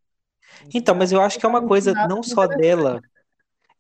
[0.74, 3.02] Então, mas eu acho que é uma coisa não só dela,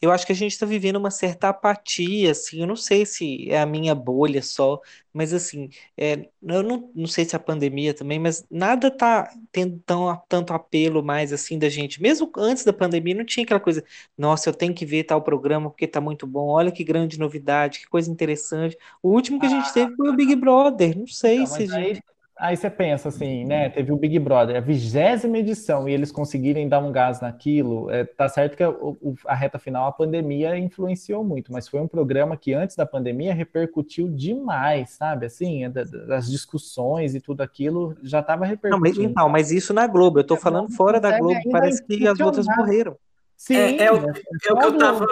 [0.01, 3.49] eu acho que a gente está vivendo uma certa apatia, assim, eu não sei se
[3.49, 4.79] é a minha bolha só,
[5.13, 9.29] mas assim, é, eu não, não sei se é a pandemia também, mas nada tá
[9.51, 12.01] tendo tão, tanto apelo mais assim da gente.
[12.01, 13.83] Mesmo antes da pandemia, não tinha aquela coisa,
[14.17, 17.79] nossa, eu tenho que ver tal programa porque tá muito bom, olha que grande novidade,
[17.79, 18.77] que coisa interessante.
[19.03, 21.67] O último que a gente teve foi o Big Brother, não sei então, se a
[21.67, 22.03] gente.
[22.39, 23.67] Aí você pensa assim, né?
[23.67, 27.91] Teve o Big Brother, a vigésima edição, e eles conseguirem dar um gás naquilo.
[27.91, 28.73] É, tá certo que a,
[29.25, 33.33] a, reta final, a pandemia influenciou muito, mas foi um programa que antes da pandemia
[33.33, 35.25] repercutiu demais, sabe?
[35.25, 38.85] Assim, é das discussões e tudo aquilo já estava repercutindo.
[38.85, 41.85] Não, mas, então, mas isso na Globo, eu tô é, falando fora da Globo, parece
[41.85, 42.95] que as outras morreram.
[43.35, 44.13] Sim, é, é, o, é,
[44.47, 45.05] é o que eu tava.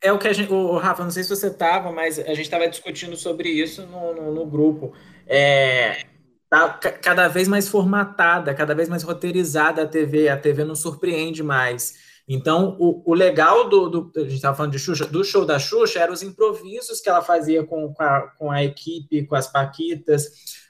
[0.00, 0.52] É o que a gente.
[0.52, 4.14] O, Rafa, não sei se você tava, mas a gente estava discutindo sobre isso no,
[4.14, 4.92] no, no grupo.
[5.26, 6.04] É,
[6.48, 11.42] tá cada vez mais formatada, cada vez mais roteirizada a TV, a TV não surpreende
[11.42, 11.94] mais.
[12.28, 15.58] Então, o, o legal do, do, A gente estava falando de Xuxa, do show da
[15.58, 19.46] Xuxa eram os improvisos que ela fazia com, com, a, com a equipe, com as
[19.46, 20.26] Paquitas,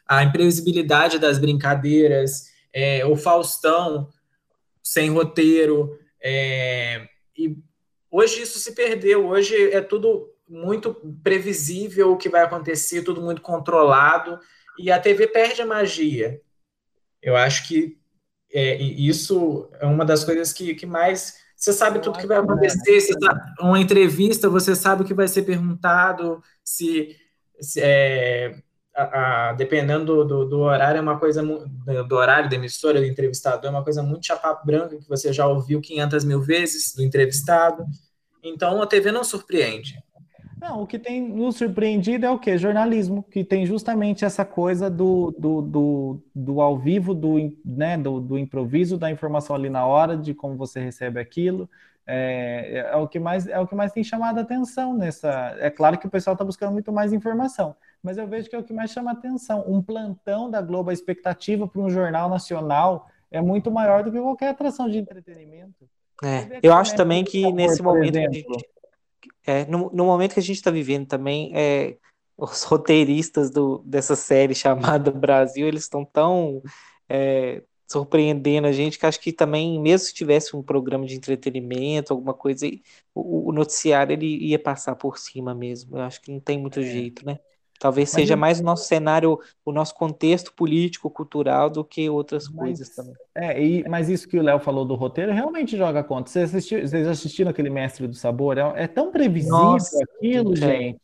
[0.07, 4.09] a imprevisibilidade das brincadeiras, é, o Faustão
[4.83, 5.99] sem roteiro.
[6.22, 7.07] É,
[7.37, 7.57] e
[8.11, 13.41] hoje isso se perdeu, hoje é tudo muito previsível o que vai acontecer, tudo muito
[13.41, 14.39] controlado
[14.79, 16.41] e a TV perde a magia.
[17.22, 17.99] Eu acho que
[18.53, 21.39] é, isso é uma das coisas que, que mais.
[21.57, 25.43] Você sabe tudo que vai acontecer, sabe, uma entrevista, você sabe o que vai ser
[25.43, 27.16] perguntado, se,
[27.59, 28.61] se é,
[28.95, 33.66] a, a, dependendo do, do, horário, é uma coisa do horário da emissora, do entrevistador,
[33.66, 37.85] é uma coisa muito chapa branca que você já ouviu 500 mil vezes do entrevistado.
[38.43, 39.99] Então a TV não surpreende.
[40.59, 42.57] Não, o que tem nos surpreendido é o quê?
[42.57, 48.20] Jornalismo, que tem justamente essa coisa do, do, do, do ao vivo, do, né, do,
[48.20, 51.68] do, improviso, da informação ali na hora, de como você recebe aquilo.
[52.07, 55.57] É, é, o que mais, é o que mais tem chamado a atenção nessa.
[55.59, 58.59] É claro que o pessoal está buscando muito mais informação, mas eu vejo que é
[58.59, 59.62] o que mais chama a atenção.
[59.66, 64.18] Um plantão da Globo, a expectativa para um jornal nacional é muito maior do que
[64.18, 65.86] qualquer atração de entretenimento.
[66.24, 68.57] É, eu acho também que nesse momento exemplo,
[69.47, 71.97] é, no, no momento que a gente está vivendo também, é,
[72.36, 76.62] os roteiristas do, dessa série chamada Brasil, eles estão tão
[77.09, 82.12] é, surpreendendo a gente que acho que também, mesmo se tivesse um programa de entretenimento,
[82.12, 82.66] alguma coisa,
[83.14, 85.97] o, o noticiário ele ia passar por cima mesmo.
[85.97, 86.82] Eu acho que não tem muito é.
[86.82, 87.38] jeito, né?
[87.79, 92.49] Talvez mas seja mais o nosso cenário, o nosso contexto político, cultural, do que outras
[92.49, 93.14] mas, coisas também.
[93.35, 96.31] É, e, mas isso que o Léo falou do roteiro realmente joga conta.
[96.31, 98.57] Vocês, assistiu, vocês assistiram aquele Mestre do Sabor?
[98.57, 100.57] É, é tão previsível Nossa, aquilo, é.
[100.57, 101.01] gente.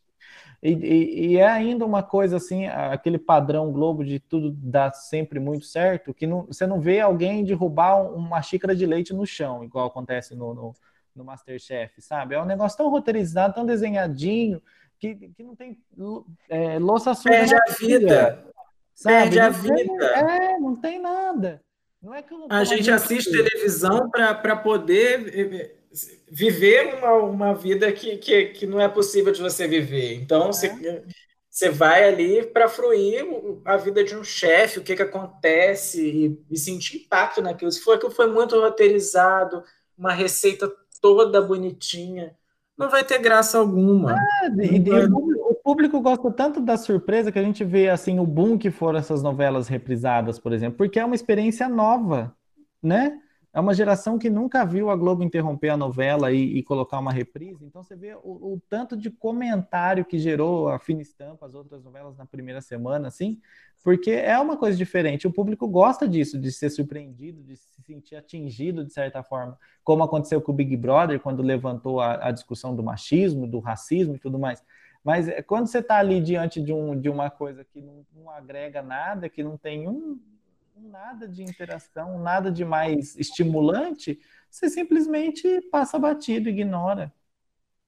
[0.63, 5.41] E, e, e, é ainda uma coisa assim, aquele padrão Globo de tudo dá sempre
[5.41, 9.65] muito certo, que não, você não vê alguém derrubar uma xícara de leite no chão,
[9.65, 10.73] igual acontece no, no,
[11.17, 12.37] no Masterchef, sabe?
[12.37, 14.63] É um negócio tão roteirizado, tão desenhadinho
[15.03, 15.77] que, que não tem
[16.49, 17.29] é, louça suja.
[17.31, 18.47] Perde a vida.
[18.95, 19.17] Sabe?
[19.17, 20.07] Perde a vida.
[20.07, 21.61] É, não tem nada.
[22.01, 25.77] Não é que a gente assiste televisão para poder
[26.31, 30.15] viver uma, uma vida que, que, que não é possível de você viver.
[30.15, 30.47] Então, é.
[30.47, 31.05] você,
[31.51, 33.25] você vai ali para fruir
[33.65, 37.73] a vida de um chefe, o que, que acontece, e, e sentir impacto naquilo.
[37.73, 39.65] Se for que foi muito roteirizado,
[39.99, 42.37] uma receita toda bonitinha
[42.77, 44.17] não vai ter graça alguma.
[44.61, 45.07] E, vai...
[45.07, 48.99] o público gosta tanto da surpresa que a gente vê assim o boom que foram
[48.99, 52.35] essas novelas reprisadas, por exemplo, porque é uma experiência nova,
[52.83, 53.19] né?
[53.55, 57.13] É uma geração que nunca viu a Globo interromper a novela e, e colocar uma
[57.13, 57.67] reprise.
[57.67, 61.85] Então você vê o, o, tanto de comentário que gerou a Fina Estampa, as outras
[61.85, 63.39] novelas na primeira semana, assim,
[63.85, 65.27] porque é uma coisa diferente.
[65.27, 70.03] O público gosta disso, de ser surpreendido, de se sentir atingido de certa forma, como
[70.03, 74.19] aconteceu com o Big Brother quando levantou a, a discussão do machismo, do racismo e
[74.19, 74.65] tudo mais.
[75.05, 78.31] Mas é, quando você está ali diante de, um, de uma coisa que não, não
[78.31, 80.19] agrega nada, que não tem um,
[80.77, 84.19] nada de interação, nada de mais estimulante,
[84.51, 87.13] você simplesmente passa batido, ignora.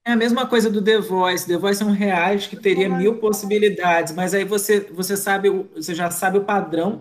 [0.06, 1.46] É a mesma coisa do The Voice.
[1.46, 5.94] The Voice é um reality que teria mil possibilidades, mas aí você, você sabe, você
[5.94, 7.00] já sabe o padrão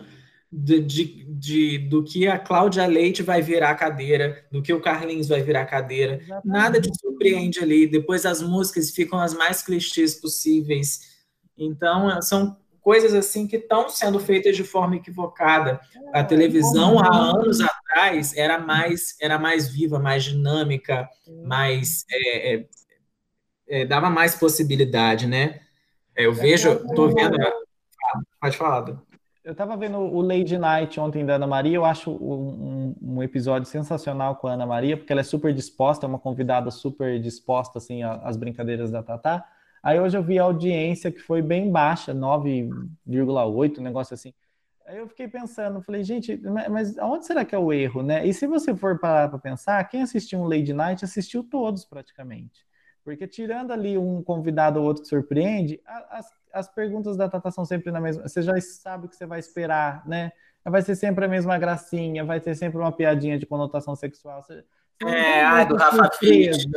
[0.50, 4.80] de, de, de, do que a Cláudia Leite vai virar a cadeira, do que o
[4.80, 6.16] Carlinhos vai virar a cadeira.
[6.22, 6.46] Exatamente.
[6.46, 7.88] Nada te surpreende ali.
[7.88, 11.14] Depois as músicas ficam as mais clichês possíveis.
[11.58, 15.80] Então, são coisas assim que estão sendo feitas de forma equivocada.
[16.14, 21.10] A televisão há anos atrás era mais era mais viva, mais dinâmica,
[21.44, 22.66] mais é, é,
[23.68, 25.62] é, dava mais possibilidade, né?
[26.16, 27.38] É, eu vejo, estou vendo.
[28.40, 29.02] Pode falar.
[29.44, 31.76] Eu estava vendo o Lady Night ontem da Ana Maria.
[31.76, 36.06] Eu acho um, um, episódio sensacional com a Ana Maria, porque ela é super disposta,
[36.06, 39.46] é uma convidada super disposta assim às brincadeiras da Tatá.
[39.84, 44.34] Aí hoje eu vi a audiência que foi bem baixa, 9,8, um negócio assim.
[44.86, 46.38] Aí eu fiquei pensando, falei, gente,
[46.70, 48.26] mas aonde será que é o erro, né?
[48.26, 52.66] E se você for parar para pensar, quem assistiu um Lady Night assistiu todos praticamente.
[53.04, 57.66] Porque tirando ali um convidado ou outro que surpreende, as, as perguntas da Tata são
[57.66, 58.28] sempre na mesma.
[58.28, 60.32] Você já sabe o que você vai esperar, né?
[60.64, 64.42] Vai ser sempre a mesma gracinha, vai ter sempre uma piadinha de conotação sexual.
[64.42, 64.64] Você,
[65.04, 66.70] é, ai, do Rafa Fitt.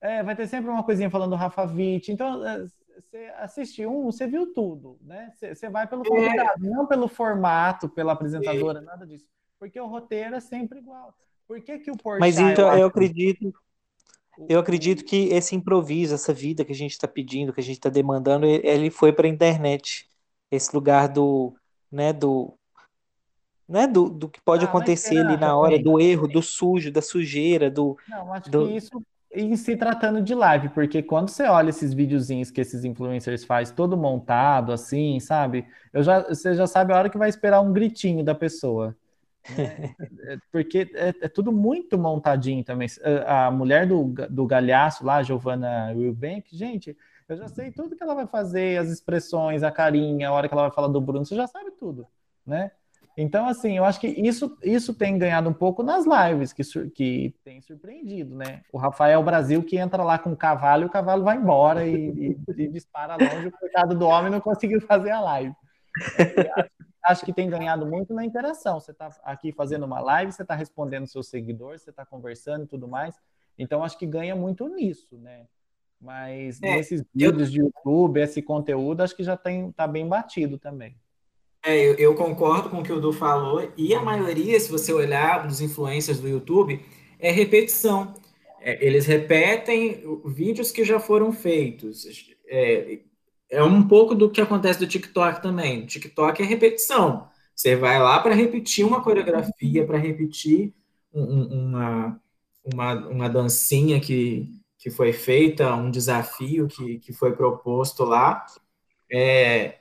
[0.00, 2.10] É, vai ter sempre uma coisinha falando do Rafa Witt.
[2.10, 2.64] Então, é,
[3.00, 5.32] você assiste um, você viu tudo, né?
[5.36, 6.08] Você vai pelo é.
[6.08, 6.68] convidado, é.
[6.68, 8.82] não pelo formato, pela apresentadora, é.
[8.82, 9.26] nada disso.
[9.58, 11.14] Porque o roteiro é sempre igual.
[11.46, 12.20] Por que, que o Porchat...
[12.20, 13.52] Mas então, eu acredito...
[14.48, 17.76] Eu acredito que esse improviso, essa vida que a gente está pedindo, que a gente
[17.76, 20.08] está demandando, ele foi para a internet.
[20.50, 21.54] Esse lugar do,
[21.92, 22.54] né, do,
[23.68, 27.02] né, do, do que pode ah, acontecer ali na hora, do erro, do sujo, da
[27.02, 27.98] sujeira, do.
[28.08, 28.66] Não, acho do...
[28.66, 29.02] que isso
[29.32, 33.70] em se tratando de live, porque quando você olha esses videozinhos que esses influencers faz
[33.70, 35.66] todo montado assim, sabe?
[35.92, 38.96] Eu já, você já sabe a hora que vai esperar um gritinho da pessoa.
[39.56, 39.94] Né?
[40.22, 42.88] É, porque é, é, tudo muito montadinho também.
[43.26, 48.14] A mulher do, do galhaço lá, Giovanna Wilbank, gente, eu já sei tudo que ela
[48.14, 51.34] vai fazer, as expressões, a carinha, a hora que ela vai falar do Bruno, você
[51.34, 52.06] já sabe tudo,
[52.44, 52.70] né?
[53.16, 57.34] Então, assim, eu acho que isso, isso tem ganhado um pouco nas lives, que, que
[57.44, 58.62] tem surpreendido, né?
[58.72, 61.94] O Rafael Brasil que entra lá com o cavalo e o cavalo vai embora e,
[61.94, 65.54] e, e dispara longe, o coitado do homem não conseguiu fazer a live.
[66.56, 66.70] acho,
[67.04, 68.80] acho que tem ganhado muito na interação.
[68.80, 72.68] Você está aqui fazendo uma live, você está respondendo seus seguidores, você está conversando e
[72.68, 73.14] tudo mais.
[73.58, 75.46] Então, acho que ganha muito nisso, né?
[76.00, 77.52] Mas é, nesses vídeos eu...
[77.52, 80.96] de YouTube, esse conteúdo, acho que já está bem batido também.
[81.62, 84.92] É, eu, eu, concordo com o que o Du falou, e a maioria, se você
[84.92, 86.80] olhar dos influencers do YouTube,
[87.18, 88.14] é repetição.
[88.60, 92.06] É, eles repetem vídeos que já foram feitos.
[92.48, 93.00] É,
[93.50, 95.84] é um pouco do que acontece do TikTok também.
[95.86, 97.28] TikTok é repetição.
[97.54, 100.72] Você vai lá para repetir uma coreografia, para repetir
[101.12, 102.20] um, uma,
[102.64, 104.48] uma, uma dancinha que,
[104.78, 108.46] que foi feita, um desafio que, que foi proposto lá.
[109.12, 109.79] É,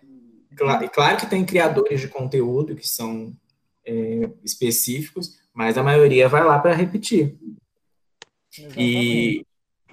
[0.60, 3.34] Claro, claro que tem criadores de conteúdo que são
[3.86, 7.38] é, específicos, mas a maioria vai lá para repetir.
[8.76, 9.46] E,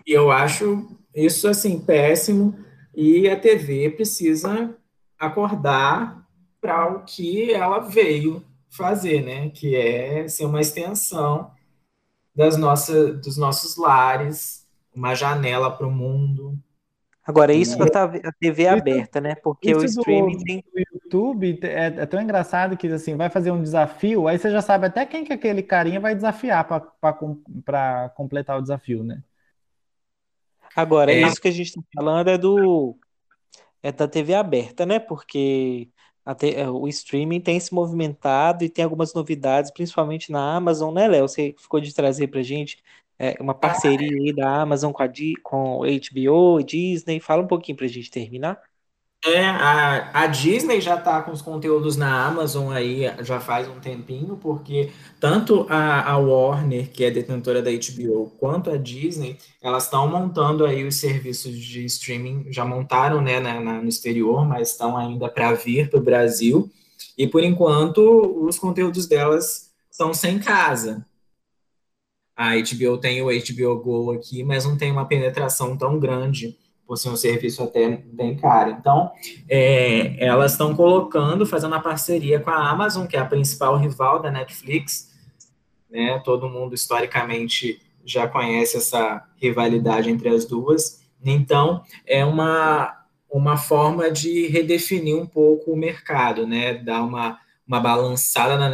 [0.05, 2.59] e, eu acho isso assim péssimo
[2.93, 4.77] e a TV precisa
[5.17, 6.27] acordar
[6.61, 9.51] para o que ela veio fazer, né?
[9.51, 11.53] Que é ser uma extensão
[12.35, 16.59] das nossas, dos nossos lares, uma janela para o mundo,
[17.27, 19.35] Agora, isso da a TV aberta, né?
[19.35, 20.64] Porque o streaming do, tem.
[20.72, 24.62] O YouTube é, é, tão engraçado que assim, vai fazer um desafio, aí você já
[24.62, 26.64] sabe até quem que aquele carinha vai desafiar
[27.64, 29.20] para completar o desafio, né?
[30.77, 31.22] Agora, é.
[31.22, 32.97] isso que a gente está falando é do
[33.83, 35.01] é da TV aberta, né?
[35.01, 35.89] Porque
[36.39, 41.09] te, é, o streaming tem se movimentado e tem algumas novidades, principalmente na Amazon, né,
[41.09, 41.27] Léo?
[41.27, 42.83] Você ficou de trazer para gente
[43.19, 45.09] é, uma parceria aí da Amazon com a
[45.43, 47.21] com HBO, Disney.
[47.21, 48.61] Fala um pouquinho para a gente terminar.
[49.25, 53.81] É, a, a Disney já está com os conteúdos na Amazon aí já faz um
[53.81, 59.85] tempinho, porque tanto a, a Warner, que é detentora da HBO, quanto a Disney, elas
[59.85, 64.71] estão montando aí os serviços de streaming, já montaram né, na, na no exterior, mas
[64.71, 66.71] estão ainda para vir para o Brasil.
[67.19, 68.01] E por enquanto,
[68.47, 71.05] os conteúdos delas estão sem casa.
[72.37, 76.57] A HBO tem o HBO Go aqui, mas não tem uma penetração tão grande,
[76.87, 78.70] por ser um serviço até bem caro.
[78.70, 79.11] Então,
[79.49, 84.20] é, elas estão colocando, fazendo a parceria com a Amazon, que é a principal rival
[84.20, 85.11] da Netflix.
[85.91, 86.20] Né?
[86.24, 91.01] Todo mundo, historicamente, já conhece essa rivalidade entre as duas.
[91.24, 96.74] Então, é uma, uma forma de redefinir um pouco o mercado, né?
[96.74, 98.68] Dar uma, uma balançada na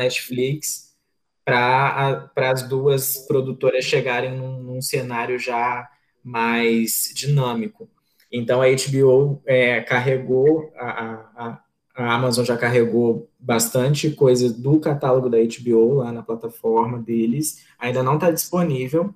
[1.45, 5.89] para as duas produtoras chegarem num, num, cenário já
[6.23, 7.89] mais dinâmico.
[8.31, 10.89] Então a HBO é, carregou, a,
[11.37, 11.61] a,
[11.95, 18.03] a, Amazon já carregou bastante coisa do catálogo da HBO lá na plataforma deles, ainda
[18.03, 19.15] não está disponível.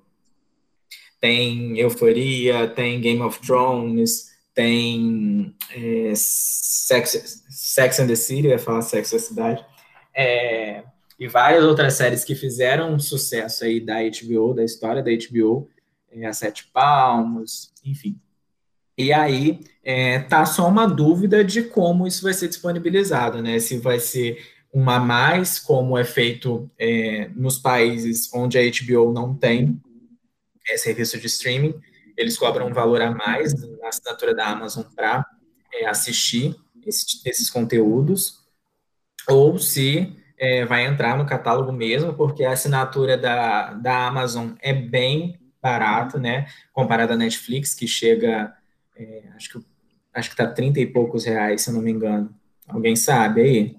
[1.19, 8.59] Tem Euforia, tem Game of Thrones, tem é, Sex, Sex and the City, eu ia
[8.59, 9.65] falar Sex da Cidade,
[10.13, 10.83] é,
[11.19, 15.69] e várias outras séries que fizeram sucesso aí da HBO, da história da HBO,
[16.11, 18.19] é, A Sete Palmos, enfim.
[18.97, 23.59] E aí é, tá só uma dúvida de como isso vai ser disponibilizado, né?
[23.59, 24.43] Se vai ser
[24.73, 29.81] uma mais, como é feito é, nos países onde a HBO não tem
[30.67, 31.73] é, serviço de streaming,
[32.15, 35.25] eles cobram um valor a mais na assinatura da Amazon para
[35.73, 36.55] é, assistir
[36.85, 38.39] esse, esses conteúdos,
[39.27, 44.73] ou se é, vai entrar no catálogo mesmo, porque a assinatura da, da Amazon é
[44.73, 46.47] bem barata, né?
[46.71, 48.53] Comparada à Netflix, que chega
[48.95, 49.65] é, acho que
[50.13, 52.33] acho que tá 30 e poucos reais, se eu não me engano.
[52.67, 53.77] Alguém sabe aí?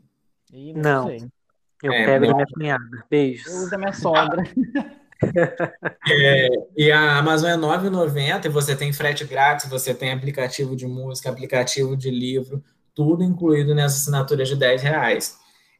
[0.75, 1.09] Não.
[1.09, 1.29] não.
[1.83, 3.05] Eu é, pego da minha cunhada.
[3.11, 3.47] Beijos.
[3.47, 4.45] Eu uso da minha sogra.
[6.11, 10.77] é, e a Amazon é R$ 9,90 e você tem frete grátis, você tem aplicativo
[10.77, 12.63] de música, aplicativo de livro,
[12.95, 15.39] tudo incluído nessa assinatura de 10 reais.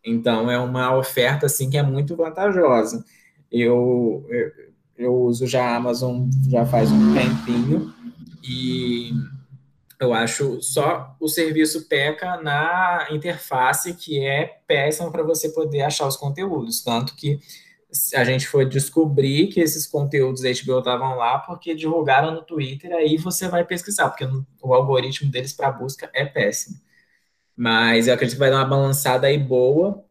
[0.09, 3.05] Então é uma oferta assim que é muito vantajosa.
[3.51, 4.53] Eu, eu,
[4.97, 7.93] eu uso já a Amazon já faz um tempinho
[8.43, 9.13] e
[10.01, 16.07] eu acho só o serviço peca na interface, que é péssima para você poder achar
[16.07, 16.83] os conteúdos.
[16.83, 17.41] Tanto que
[18.15, 22.93] a gente foi descobrir que esses conteúdos da HBO estavam lá porque divulgaram no Twitter,
[22.93, 24.29] aí você vai pesquisar, porque
[24.63, 26.77] o algoritmo deles para busca é péssimo.
[27.59, 30.05] Mas eu acredito que vai dar uma balançada aí boa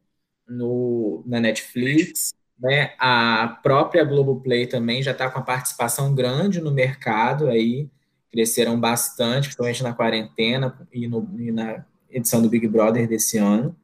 [0.45, 2.93] no, na Netflix, né?
[2.99, 7.89] A própria Globoplay também já está com a participação grande no mercado aí
[8.29, 13.75] cresceram bastante, principalmente na quarentena e, no, e na edição do Big Brother desse ano.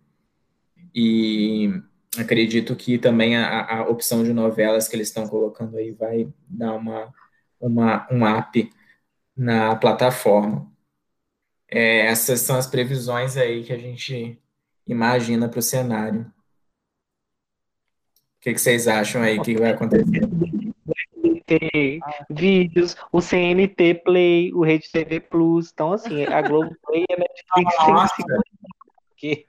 [0.93, 1.71] E
[2.17, 6.73] acredito que também a, a opção de novelas que eles estão colocando aí vai dar
[6.73, 7.13] uma,
[7.59, 8.69] uma, um up
[9.35, 10.71] na plataforma.
[11.75, 14.39] É, essas são as previsões aí que a gente
[14.85, 16.21] imagina para o cenário.
[16.21, 16.25] O
[18.41, 19.41] que, que, vocês acham aí?
[19.41, 20.21] Que vai acontecer?
[21.45, 21.99] ter
[22.29, 25.71] vídeos, o CNT Play, o Rede TV Plus.
[25.73, 27.75] Então, assim, a Globo Play a Netflix
[29.19, 29.45] tem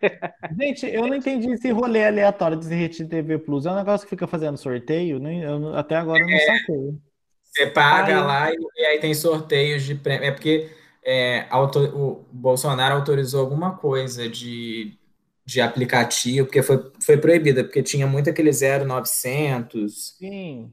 [0.59, 3.67] Gente, eu não entendi esse rolê aleatório desse Rede TV Plus.
[3.67, 5.19] É um negócio que fica fazendo sorteio?
[5.19, 6.95] Nem, eu, até agora eu não é, saquei.
[7.43, 10.27] Você paga lá e, e, aí tem sorteios de prêmio.
[10.27, 10.71] É porque
[11.05, 14.97] é, autor, o Bolsonaro autorizou alguma coisa de,
[15.45, 20.17] de aplicativo, porque foi, foi proibida, porque tinha muito aquele 0900.
[20.19, 20.73] Sim.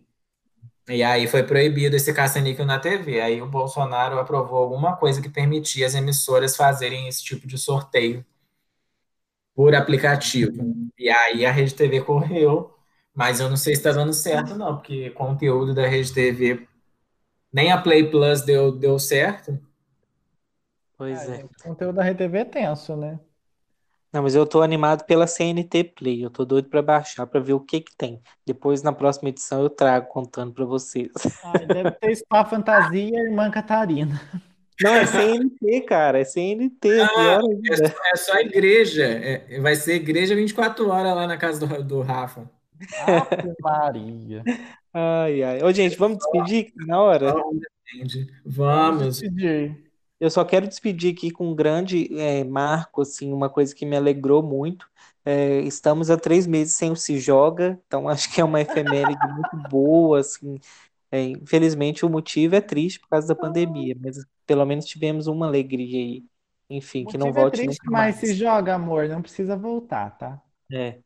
[0.90, 3.20] E aí foi proibido esse caça-níquel na TV.
[3.22, 8.26] Aí o Bolsonaro aprovou alguma coisa que permitia as emissoras fazerem esse tipo de sorteio
[9.54, 10.76] por aplicativo.
[10.98, 12.74] E aí a Rede TV correu,
[13.14, 16.68] mas eu não sei se está dando certo, não, porque conteúdo da Rede TV,
[17.52, 19.60] nem a Play Plus deu, deu certo.
[21.02, 21.42] Pois é.
[21.42, 21.46] é.
[21.46, 23.20] O conteúdo da Rede TV é tenso, né?
[24.14, 26.24] Não, mas eu tô animado pela CNT Play.
[26.24, 28.22] Eu tô doido para baixar para ver o que que tem.
[28.46, 31.10] Depois na próxima edição eu trago contando para vocês.
[31.44, 34.22] Ai, deve ter Spa Fantasia e Irmã Catarina.
[34.80, 37.02] Não, é CNT, cara, é CNT.
[37.02, 37.40] Ah,
[37.72, 37.84] é, só,
[38.14, 39.04] é só igreja.
[39.04, 42.48] É, vai ser igreja 24 horas lá na casa do, do Rafa.
[43.08, 44.44] Ave Maria.
[44.94, 45.64] Ai, ai.
[45.64, 47.34] Ô, gente, vamos despedir na hora?
[47.34, 47.64] Vamos.
[48.46, 49.20] Vamos.
[49.20, 49.91] Despedir.
[50.22, 53.98] Eu só quero despedir aqui com um grande é, marco, assim, uma coisa que me
[53.98, 54.88] alegrou muito.
[55.26, 59.28] É, estamos há três meses sem o Se Joga, então acho que é uma efeméride
[59.34, 60.60] muito boa, assim.
[61.10, 65.48] É, infelizmente o motivo é triste por causa da pandemia, mas pelo menos tivemos uma
[65.48, 66.24] alegria aí.
[66.70, 68.16] Enfim, que não é volte é triste, mais.
[68.16, 70.40] Mas se joga, amor, não precisa voltar, tá?
[70.72, 71.00] É.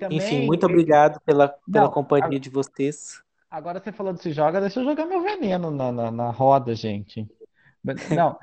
[0.00, 3.22] Também, Enfim, muito obrigado pela, pela não, companhia de vocês.
[3.48, 6.74] Agora você falou de se joga, deixa eu jogar meu veneno na, na, na roda,
[6.74, 7.28] gente.
[8.14, 8.38] Não,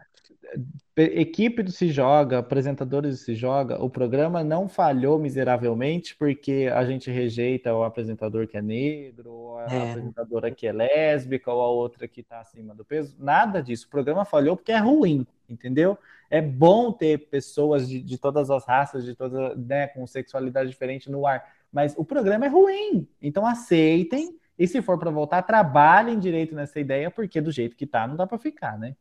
[0.97, 6.83] equipe do Se Joga, apresentadores do Se Joga, o programa não falhou miseravelmente porque a
[6.85, 9.91] gente rejeita o apresentador que é negro, ou a é.
[9.91, 13.15] apresentadora que é lésbica, ou a outra que está acima do peso.
[13.19, 13.85] Nada disso.
[13.87, 15.97] O programa falhou porque é ruim, entendeu?
[16.29, 21.09] É bom ter pessoas de, de todas as raças, de todas, né, com sexualidade diferente
[21.09, 23.07] no ar, mas o programa é ruim.
[23.21, 24.37] Então aceitem.
[24.57, 28.17] E se for para voltar, trabalhem direito nessa ideia, porque do jeito que tá, não
[28.17, 28.93] dá para ficar, né?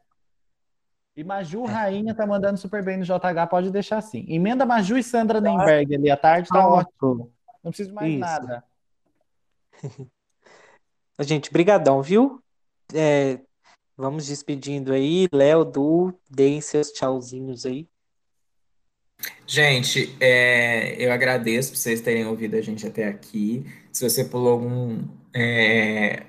[1.18, 1.64] E Maju.
[1.64, 4.24] Rainha tá mandando super bem no JH, pode deixar assim.
[4.28, 7.32] Emenda Maju e Sandra Nemberg ali à tarde, tá ótimo.
[7.62, 8.20] Não preciso mais Isso.
[8.20, 8.64] nada.
[11.20, 12.40] Gente, brigadão, viu?
[12.94, 13.40] É,
[13.96, 15.26] Vamos despedindo aí.
[15.32, 17.88] Léo, Du, deem seus tchauzinhos aí.
[19.44, 23.66] Gente, é, eu agradeço por vocês terem ouvido a gente até aqui.
[23.90, 25.02] Se você pulou algum,
[25.34, 26.26] é,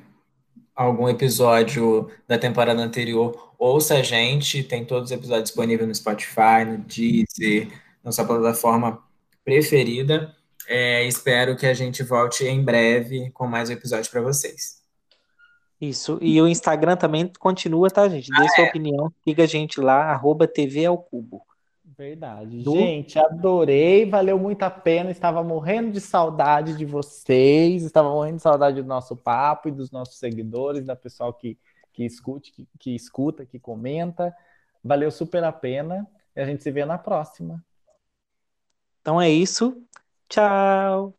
[0.75, 4.63] algum episódio da temporada anterior, ouça a gente.
[4.63, 7.67] Tem todos os episódios disponíveis no Spotify, no Deezer,
[8.03, 9.03] na sua plataforma
[9.43, 10.33] preferida.
[10.67, 14.79] É, espero que a gente volte em breve com mais um episódio para vocês.
[15.81, 16.17] Isso.
[16.21, 18.29] E o Instagram também continua, tá, gente?
[18.29, 18.67] Dê ah, sua é.
[18.67, 21.41] opinião, siga a gente lá, arroba TV ao Cubo.
[21.97, 22.63] Verdade.
[22.63, 22.73] Do...
[22.73, 25.11] Gente, adorei, valeu muito a pena.
[25.11, 29.91] Estava morrendo de saudade de vocês, estava morrendo de saudade do nosso papo e dos
[29.91, 31.57] nossos seguidores, da pessoal que,
[31.99, 34.33] que escute, que, que escuta, que comenta.
[34.81, 36.07] Valeu super a pena.
[36.33, 37.61] E a gente se vê na próxima.
[39.01, 39.85] Então é isso.
[40.29, 41.18] Tchau.